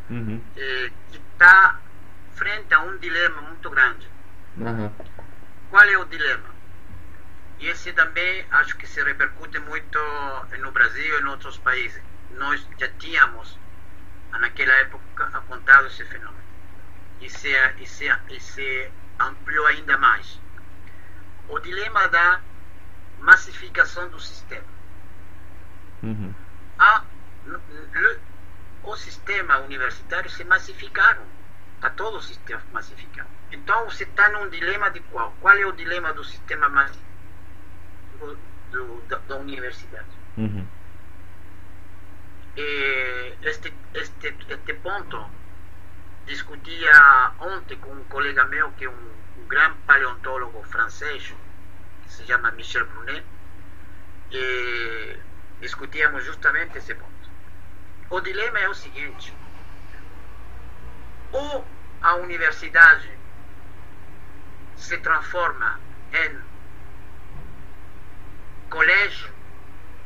[0.09, 0.41] uhum.
[0.57, 1.80] eh, que está
[2.37, 4.09] frente a um dilema muito grande.
[4.57, 4.93] Uhum.
[5.68, 6.55] Qual é o dilema?
[7.59, 9.99] E esse também acho que se repercute muito
[10.61, 12.01] no Brasil e em outros países.
[12.32, 13.59] Nós já tínhamos,
[14.33, 16.45] naquela época, apontado esse fenômeno.
[17.20, 17.49] E se,
[17.79, 20.41] e se, e se ampliou ainda mais.
[21.49, 22.41] O dilema da
[23.20, 24.66] massificação do sistema.
[26.03, 26.35] Uhum.
[26.79, 27.05] A,
[28.83, 31.22] o sistema universitário se massificaram.
[31.77, 33.29] Está todo o sistema massificado.
[33.53, 35.35] Então você está num dilema de qual?
[35.41, 37.07] Qual é o dilema do sistema massificado?
[38.70, 40.07] do, da, da, universidade.
[40.37, 40.66] Uhum.
[42.57, 45.30] Este, este, este ponto
[46.26, 51.34] discutia ontem com um colega meu que é um, um grande paleontólogo francês
[52.04, 53.24] que se chama Michel Brunet
[54.30, 55.18] e
[55.61, 57.30] discutíamos justamente esse ponto.
[58.11, 59.34] O dilema é o seguinte:
[61.32, 61.66] ou
[62.02, 63.11] a universidade
[64.76, 65.80] se transforma
[66.12, 66.40] em
[68.68, 69.32] colégio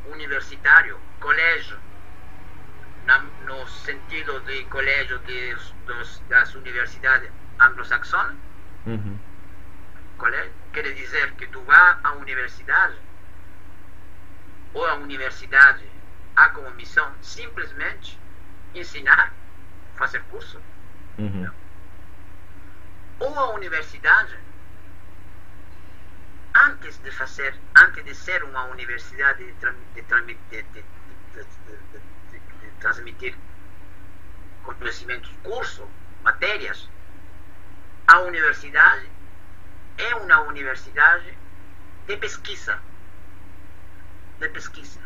[0.06, 1.78] universitário, colégio
[3.10, 5.54] na, no sentido de colégio de,
[5.86, 8.36] dos, das universidades anglo-saxonas.
[8.86, 9.18] Uhum.
[10.72, 12.96] Quer dizer que tu vá à universidade
[14.72, 15.84] ou a universidade
[16.36, 18.16] há como missão simplesmente
[18.74, 19.32] ensinar,
[19.96, 20.60] fazer curso.
[21.18, 21.50] Uhum.
[23.18, 24.38] Ou a universidade
[26.54, 29.52] antes de fazer, antes de ser uma universidade de,
[29.94, 32.09] de, de, de
[32.80, 33.36] transmitir
[34.62, 35.86] conhecimentos, cursos,
[36.22, 36.88] matérias,
[38.06, 39.08] a universidade
[39.98, 41.36] é uma universidade
[42.06, 42.80] de pesquisa.
[44.38, 45.00] De pesquisa.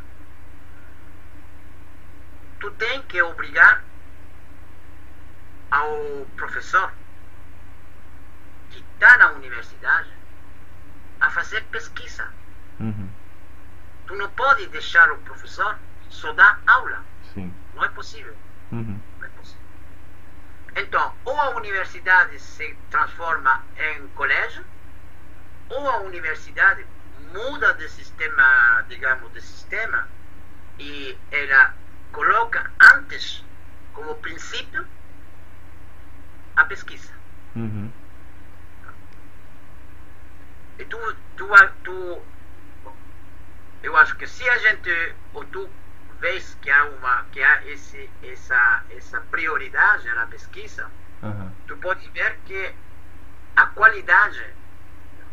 [2.60, 3.84] Tu tem que obrigar
[5.70, 6.92] ao professor
[8.70, 10.10] que está na universidade
[11.20, 12.32] a fazer pesquisa.
[12.80, 13.10] Uhum.
[14.06, 17.04] Tu não pode deixar o professor só dar aula.
[17.34, 17.52] Sim.
[17.74, 18.34] Não é possível.
[18.72, 19.00] Uhum.
[19.18, 19.62] Não é possível.
[20.76, 24.64] Então, ou a universidade se transforma em colégio,
[25.68, 26.84] ou a universidade
[27.32, 30.08] muda de sistema, digamos, de sistema,
[30.78, 31.74] e ela
[32.12, 33.44] coloca antes,
[33.92, 34.86] como princípio,
[36.56, 37.12] a pesquisa.
[37.56, 37.90] Uhum.
[40.78, 40.98] E tu,
[41.36, 41.48] tu,
[41.84, 42.22] tu,
[43.82, 45.68] eu acho que se a gente, ou tu
[46.20, 50.90] vês que há uma, que há esse, essa, essa prioridade na pesquisa,
[51.22, 51.50] uhum.
[51.66, 52.74] tu pode ver que
[53.56, 54.44] a qualidade,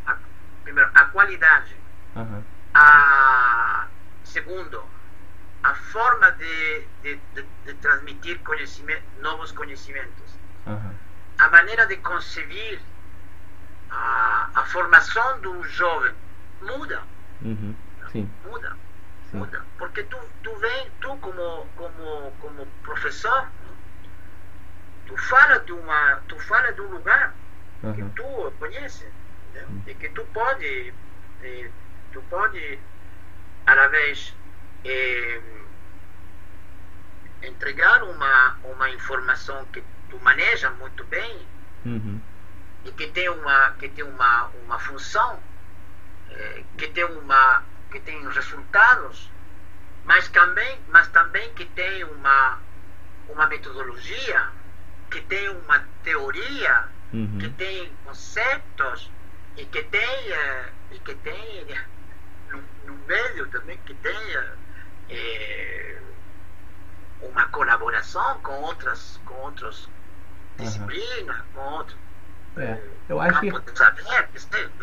[0.06, 0.18] a,
[0.64, 1.76] primeiro, a qualidade,
[2.16, 2.44] uhum.
[2.74, 3.88] a,
[4.24, 4.84] segundo,
[5.64, 10.94] a forma de, de, de, de transmitir conhecimento, novos conhecimentos, uhum.
[11.40, 12.82] a maneira de conceber
[13.90, 16.14] a, a formação do jovem
[16.62, 17.02] muda.
[17.42, 17.76] Uhum.
[18.12, 18.30] Sim.
[18.46, 18.76] Muda.
[19.34, 19.64] Muda.
[19.78, 23.48] Porque tu, tu vem, tu como, como, como professor,
[25.08, 27.34] tu fala de uma, tu fala de um lugar
[27.84, 27.94] uhum.
[27.94, 29.06] que tu conhece,
[29.56, 29.84] uhum.
[29.88, 30.94] e que tu pode,
[32.12, 32.80] tu pode,
[33.66, 34.36] através
[34.84, 35.42] eh,
[37.44, 41.48] entregar uma, uma informação que tu maneja muito bem,
[41.86, 42.22] uhum
[42.86, 45.40] e que tem uma que tem uma uma função
[46.30, 49.30] é, que tem uma que tem resultados
[50.06, 52.60] mas também mas também que tem uma
[53.30, 54.50] uma metodologia
[55.10, 57.38] que tem uma teoria uhum.
[57.40, 59.12] que tem conceitos
[59.58, 61.68] e que tem é, e que tem
[62.50, 64.38] no, no meio também que tem
[65.10, 66.02] é,
[67.22, 69.90] uma colaboração com outras com outras
[70.58, 71.46] disciplinas uhum.
[71.54, 72.02] com outros
[72.58, 73.52] é, eu acho que.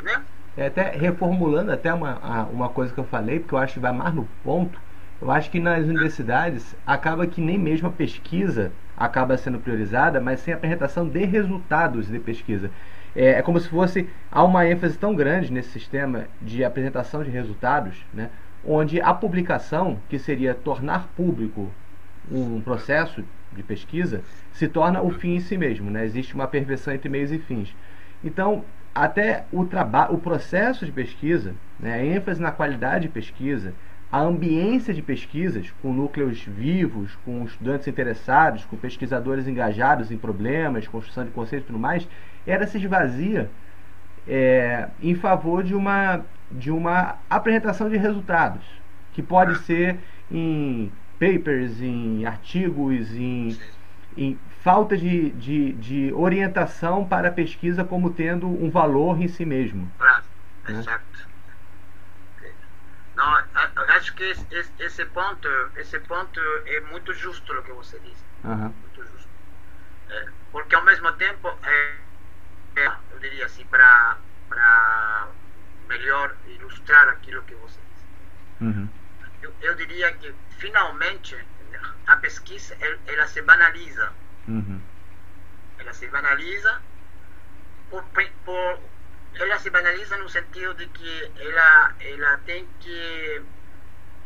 [0.03, 0.25] Né?
[0.59, 3.93] É, até reformulando até uma, uma coisa que eu falei, porque eu acho que vai
[3.93, 4.81] mais no ponto.
[5.23, 10.41] Eu acho que nas universidades acaba que nem mesmo a pesquisa acaba sendo priorizada, mas
[10.41, 12.73] sem apresentação de resultados de pesquisa.
[13.15, 17.31] É, é, como se fosse há uma ênfase tão grande nesse sistema de apresentação de
[17.31, 18.29] resultados, né,
[18.67, 21.71] onde a publicação, que seria tornar público
[22.29, 25.89] um processo de pesquisa, se torna o fim em si mesmo.
[25.89, 26.05] Né?
[26.05, 27.73] Existe uma perversão entre meios e fins.
[28.25, 28.65] Então,
[28.95, 33.73] até o trabalho, o processo de pesquisa, né, a ênfase na qualidade de pesquisa,
[34.11, 40.89] a ambiência de pesquisas, com núcleos vivos, com estudantes interessados, com pesquisadores engajados em problemas,
[40.89, 42.09] construção de conceitos e tudo mais,
[42.47, 43.51] era se esvazia
[44.27, 48.65] é, em favor de uma, de uma apresentação de resultados,
[49.13, 49.99] que pode ser
[50.31, 53.57] em papers, em artigos, em,
[54.17, 59.45] em falta de, de, de, orientação para a pesquisa como tendo um valor em si
[59.45, 59.91] mesmo.
[59.99, 60.23] Né?
[60.69, 61.09] Exato.
[63.17, 63.35] Não,
[63.97, 64.47] acho que esse,
[64.79, 68.25] esse, ponto, esse ponto é muito justo o que você disse.
[68.45, 68.69] Uhum.
[68.69, 69.29] Muito justo.
[70.09, 71.97] É, porque ao mesmo tempo, é,
[72.77, 74.19] é, eu diria assim, para
[75.89, 78.07] melhor ilustrar aquilo que você disse.
[78.61, 78.89] Uhum.
[79.43, 81.37] Eu, eu, diria que finalmente
[82.07, 84.13] a pesquisa ela se banaliza.
[84.49, 84.81] Uhum.
[85.79, 86.81] Ela se banaliza
[87.91, 88.03] por,
[88.45, 88.81] por
[89.35, 93.43] ela se banaliza no sentido de que ela, ela tem que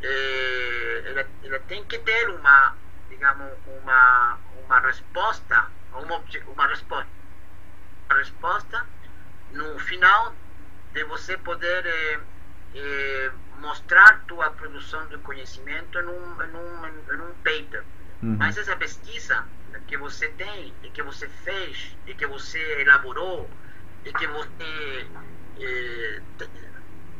[0.02, 2.74] eh, ela, ela tem que ter uma
[3.10, 3.52] digamos
[3.82, 7.10] uma uma resposta uma, uma resposta
[8.06, 8.86] uma resposta
[9.52, 10.34] no final
[10.92, 12.20] de você poder eh,
[12.74, 17.84] eh, mostrar tua produção de conhecimento num, num, num paper
[18.22, 18.36] uhum.
[18.38, 19.44] mas essa pesquisa
[19.86, 23.48] que você tem e que você fez e que você elaborou
[24.04, 25.06] e que você
[25.60, 26.22] eh,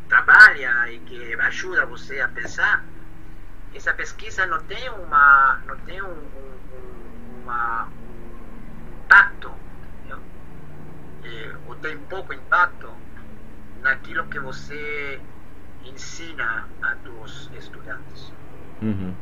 [0.08, 2.84] trabalha e que ajuda você a pensar,
[3.74, 9.52] essa pesquisa não tem uma não tem um, um, uma, um impacto
[11.24, 12.92] eh, ou tem pouco impacto
[13.80, 15.20] naquilo que você
[15.84, 18.32] ensina a dos estudantes.
[18.80, 19.14] Uhum.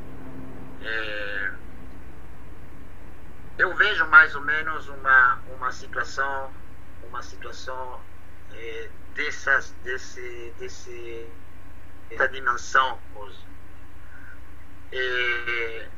[0.83, 1.53] É,
[3.61, 6.51] eu vejo mais ou menos uma, uma situação
[7.05, 8.01] uma situação
[8.55, 11.29] é, dessas, desse, desse,
[12.09, 13.39] dessa dimensão hoje.
[14.93, 15.89] É,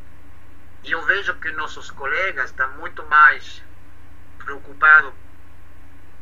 [0.84, 3.62] e eu vejo que nossos colegas estão muito mais
[4.38, 5.12] preocupados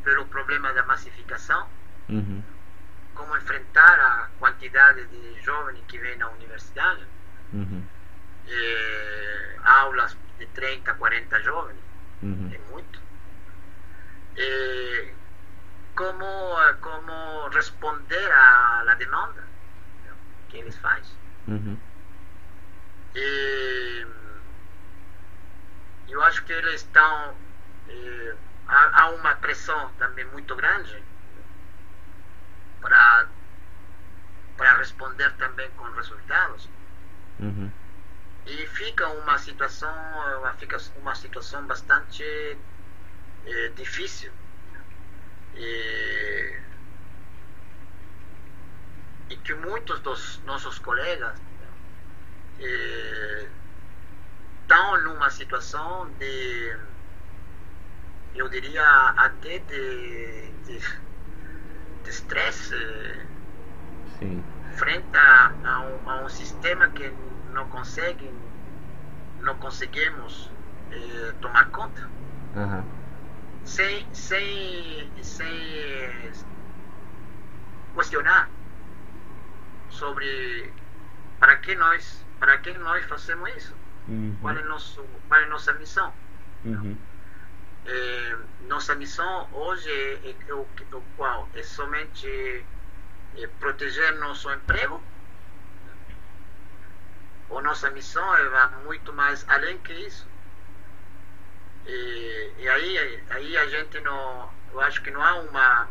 [0.02, 1.68] pelo problema da massificação,
[2.08, 2.42] uhum.
[3.14, 7.06] como enfrentar a quantidade de jovens que vêm na universidade,
[7.52, 7.82] uhum.
[8.46, 11.78] é, aulas de 30, 40 jovens,
[12.22, 12.50] uhum.
[12.52, 13.00] é muito
[14.36, 15.12] eh,
[15.94, 16.26] como,
[16.80, 18.28] como responder
[18.84, 19.44] la demanda
[20.48, 21.14] que eles fazem.
[21.46, 21.78] Uhum.
[23.14, 24.06] E,
[26.08, 27.34] eu acho que eles estão.
[28.66, 31.02] Há, há, uma pressão também muito grande
[32.80, 33.26] para,
[34.56, 36.68] para responder também com resultados.
[37.40, 37.70] Uhum.
[38.46, 39.92] E fica uma situação,
[40.58, 42.24] fica uma situação bastante
[43.46, 44.32] é, difícil.
[45.54, 46.58] E,
[49.28, 51.38] e, que muitos dos nossos colegas
[52.60, 53.48] é,
[54.62, 56.76] estão numa situação de,
[58.34, 61.10] eu diria, até de, de,
[62.08, 62.74] estresse
[64.76, 67.12] frente a, a, um, a, um, sistema que
[67.52, 68.30] não consegue,
[69.40, 70.50] não conseguimos
[70.90, 72.08] é, tomar conta.
[72.56, 73.00] Uhum
[73.64, 76.32] sem, sem, sem
[77.94, 78.48] questionar
[79.90, 80.72] sobre
[81.38, 83.74] para que nós para que nós fazemos isso
[84.08, 84.36] uhum.
[84.40, 86.12] qual é nosso qual é nossa missão
[86.64, 86.96] uhum.
[87.86, 88.36] é,
[88.66, 92.64] nossa missão hoje é, é, o, o qual é somente
[93.36, 95.02] é, proteger nosso emprego
[97.50, 100.30] ou nossa missão é muito mais além que isso
[101.86, 104.48] e, e aí, aí a gente não.
[104.72, 105.88] Eu acho que não há uma.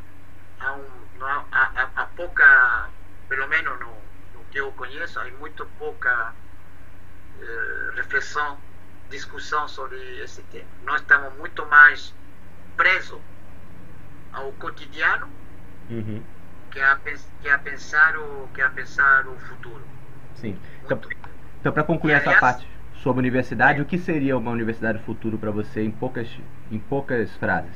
[0.60, 0.86] Há, um,
[1.18, 2.90] não há, há, há pouca.
[3.28, 6.34] Pelo menos no, no, que eu conheço, há muito pouca
[7.40, 8.58] eh, reflexão,
[9.10, 10.68] discussão sobre esse tema.
[10.84, 12.14] Nós estamos muito mais
[12.76, 13.22] presos
[14.34, 15.30] ao cotidiano
[15.90, 16.24] uhum.
[16.72, 16.98] que, a,
[17.42, 19.84] que, a pensar o, que a pensar o futuro.
[20.36, 20.60] Sim.
[20.84, 21.00] Então,
[21.60, 22.68] então para concluir essa parte
[23.02, 26.28] sobre universidade, o que seria uma universidade futuro para você em poucas,
[26.70, 27.76] em poucas frases?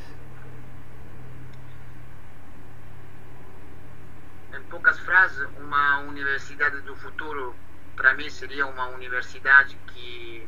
[4.54, 7.56] Em poucas frases, uma universidade do futuro
[7.96, 10.48] para mim seria uma universidade que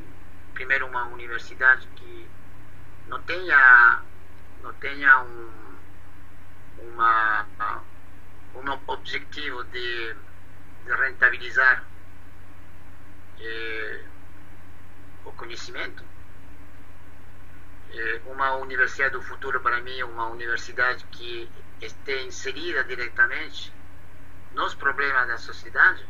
[0.54, 2.28] primeiro uma universidade que
[3.08, 4.02] não tenha
[4.64, 5.66] não tenha um
[6.94, 7.46] uma
[8.56, 10.16] um objetivo de,
[10.86, 11.84] de rentabilizar
[13.40, 14.04] eh,
[15.26, 16.04] o conhecimento.
[17.94, 21.50] Eh, uma universidade do futuro para mim é uma universidade que
[21.82, 23.72] esteja inserida diretamente
[24.54, 26.06] nos problemas da sociedade.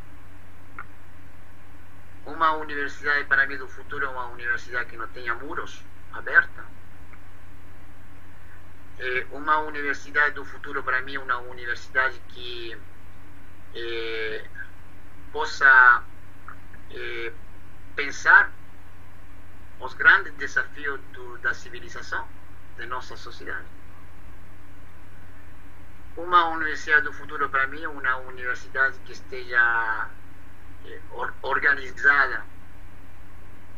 [2.26, 6.66] Uma universidade para mim do futuro é uma universidade que não tenha muros aberta.
[8.98, 12.78] É uma universidade do futuro para mim é uma universidade que
[13.76, 14.46] é,
[15.32, 16.04] possa
[16.96, 17.34] é,
[17.96, 18.52] pensar
[19.80, 22.28] os grandes desafios do, da civilização
[22.78, 23.66] de nossa sociedade
[26.18, 30.10] uma universidade do futuro para mim é uma universidade que esteja
[30.86, 31.02] eh,
[31.41, 32.46] organizada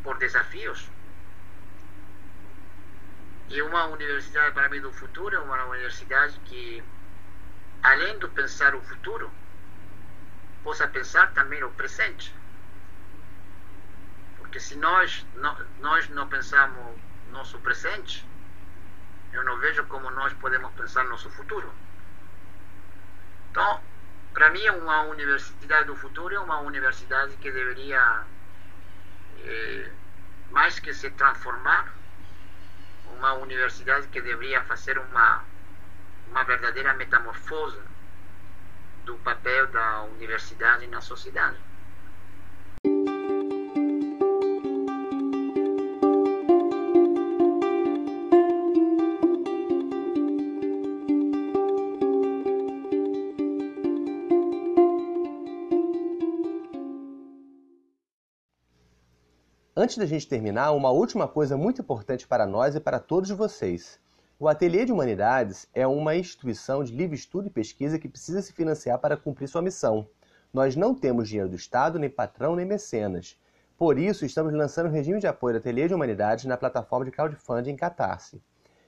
[0.03, 0.88] por desafios.
[3.49, 6.84] E uma universidade para mim do futuro é uma universidade que,
[7.82, 9.32] além de pensar o futuro,
[10.63, 12.36] possa pensar também o presente.
[14.58, 16.99] Porque se nós não, nós não pensamos
[17.32, 18.28] nosso presente,
[19.32, 21.72] eu não vejo como nós podemos pensar nosso futuro.
[23.51, 23.80] Então,
[24.34, 28.26] para mim, uma universidade do futuro é uma universidade que deveria,
[29.43, 29.91] eh,
[30.49, 31.93] mais que se transformar,
[33.16, 35.43] uma universidade que deveria fazer uma,
[36.32, 37.80] uma verdadeira metamorfose
[39.05, 41.66] do papel da universidade na sociedade.
[59.80, 63.99] Antes da gente terminar, uma última coisa muito importante para nós e para todos vocês.
[64.39, 68.51] O Ateliê de Humanidades é uma instituição de livre estudo e pesquisa que precisa se
[68.51, 70.07] financiar para cumprir sua missão.
[70.51, 73.39] Nós não temos dinheiro do Estado, nem patrão, nem mecenas.
[73.78, 77.11] Por isso, estamos lançando o regime de apoio do Ateliê de Humanidades na plataforma de
[77.11, 78.41] crowdfunding Catarse.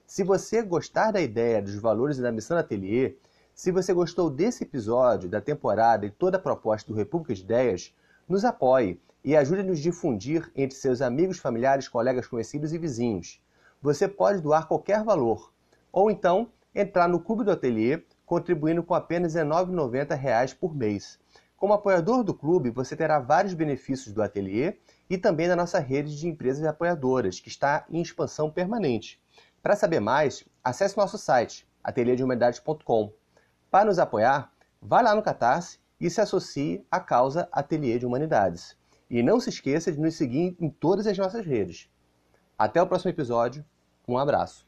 [0.08, 3.16] Se você gostar da ideia, dos valores e da missão do Ateliê,
[3.54, 7.96] se você gostou desse episódio, da temporada e toda a proposta do República de Ideias,
[8.28, 13.42] nos apoie e ajude-nos a difundir entre seus amigos, familiares, colegas, conhecidos e vizinhos.
[13.82, 15.54] Você pode doar qualquer valor,
[15.92, 21.20] ou então entrar no Clube do Ateliê, contribuindo com apenas R$ 19,90 por mês.
[21.60, 24.78] Como apoiador do clube, você terá vários benefícios do ateliê
[25.10, 29.22] e também da nossa rede de empresas apoiadoras, que está em expansão permanente.
[29.62, 33.12] Para saber mais, acesse nosso site, ateliêdehumanidades.com.
[33.70, 38.79] Para nos apoiar, vá lá no Catarse e se associe à causa Ateliê de Humanidades.
[39.10, 41.90] E não se esqueça de nos seguir em todas as nossas redes.
[42.58, 43.66] Até o próximo episódio.
[44.08, 44.68] Um abraço.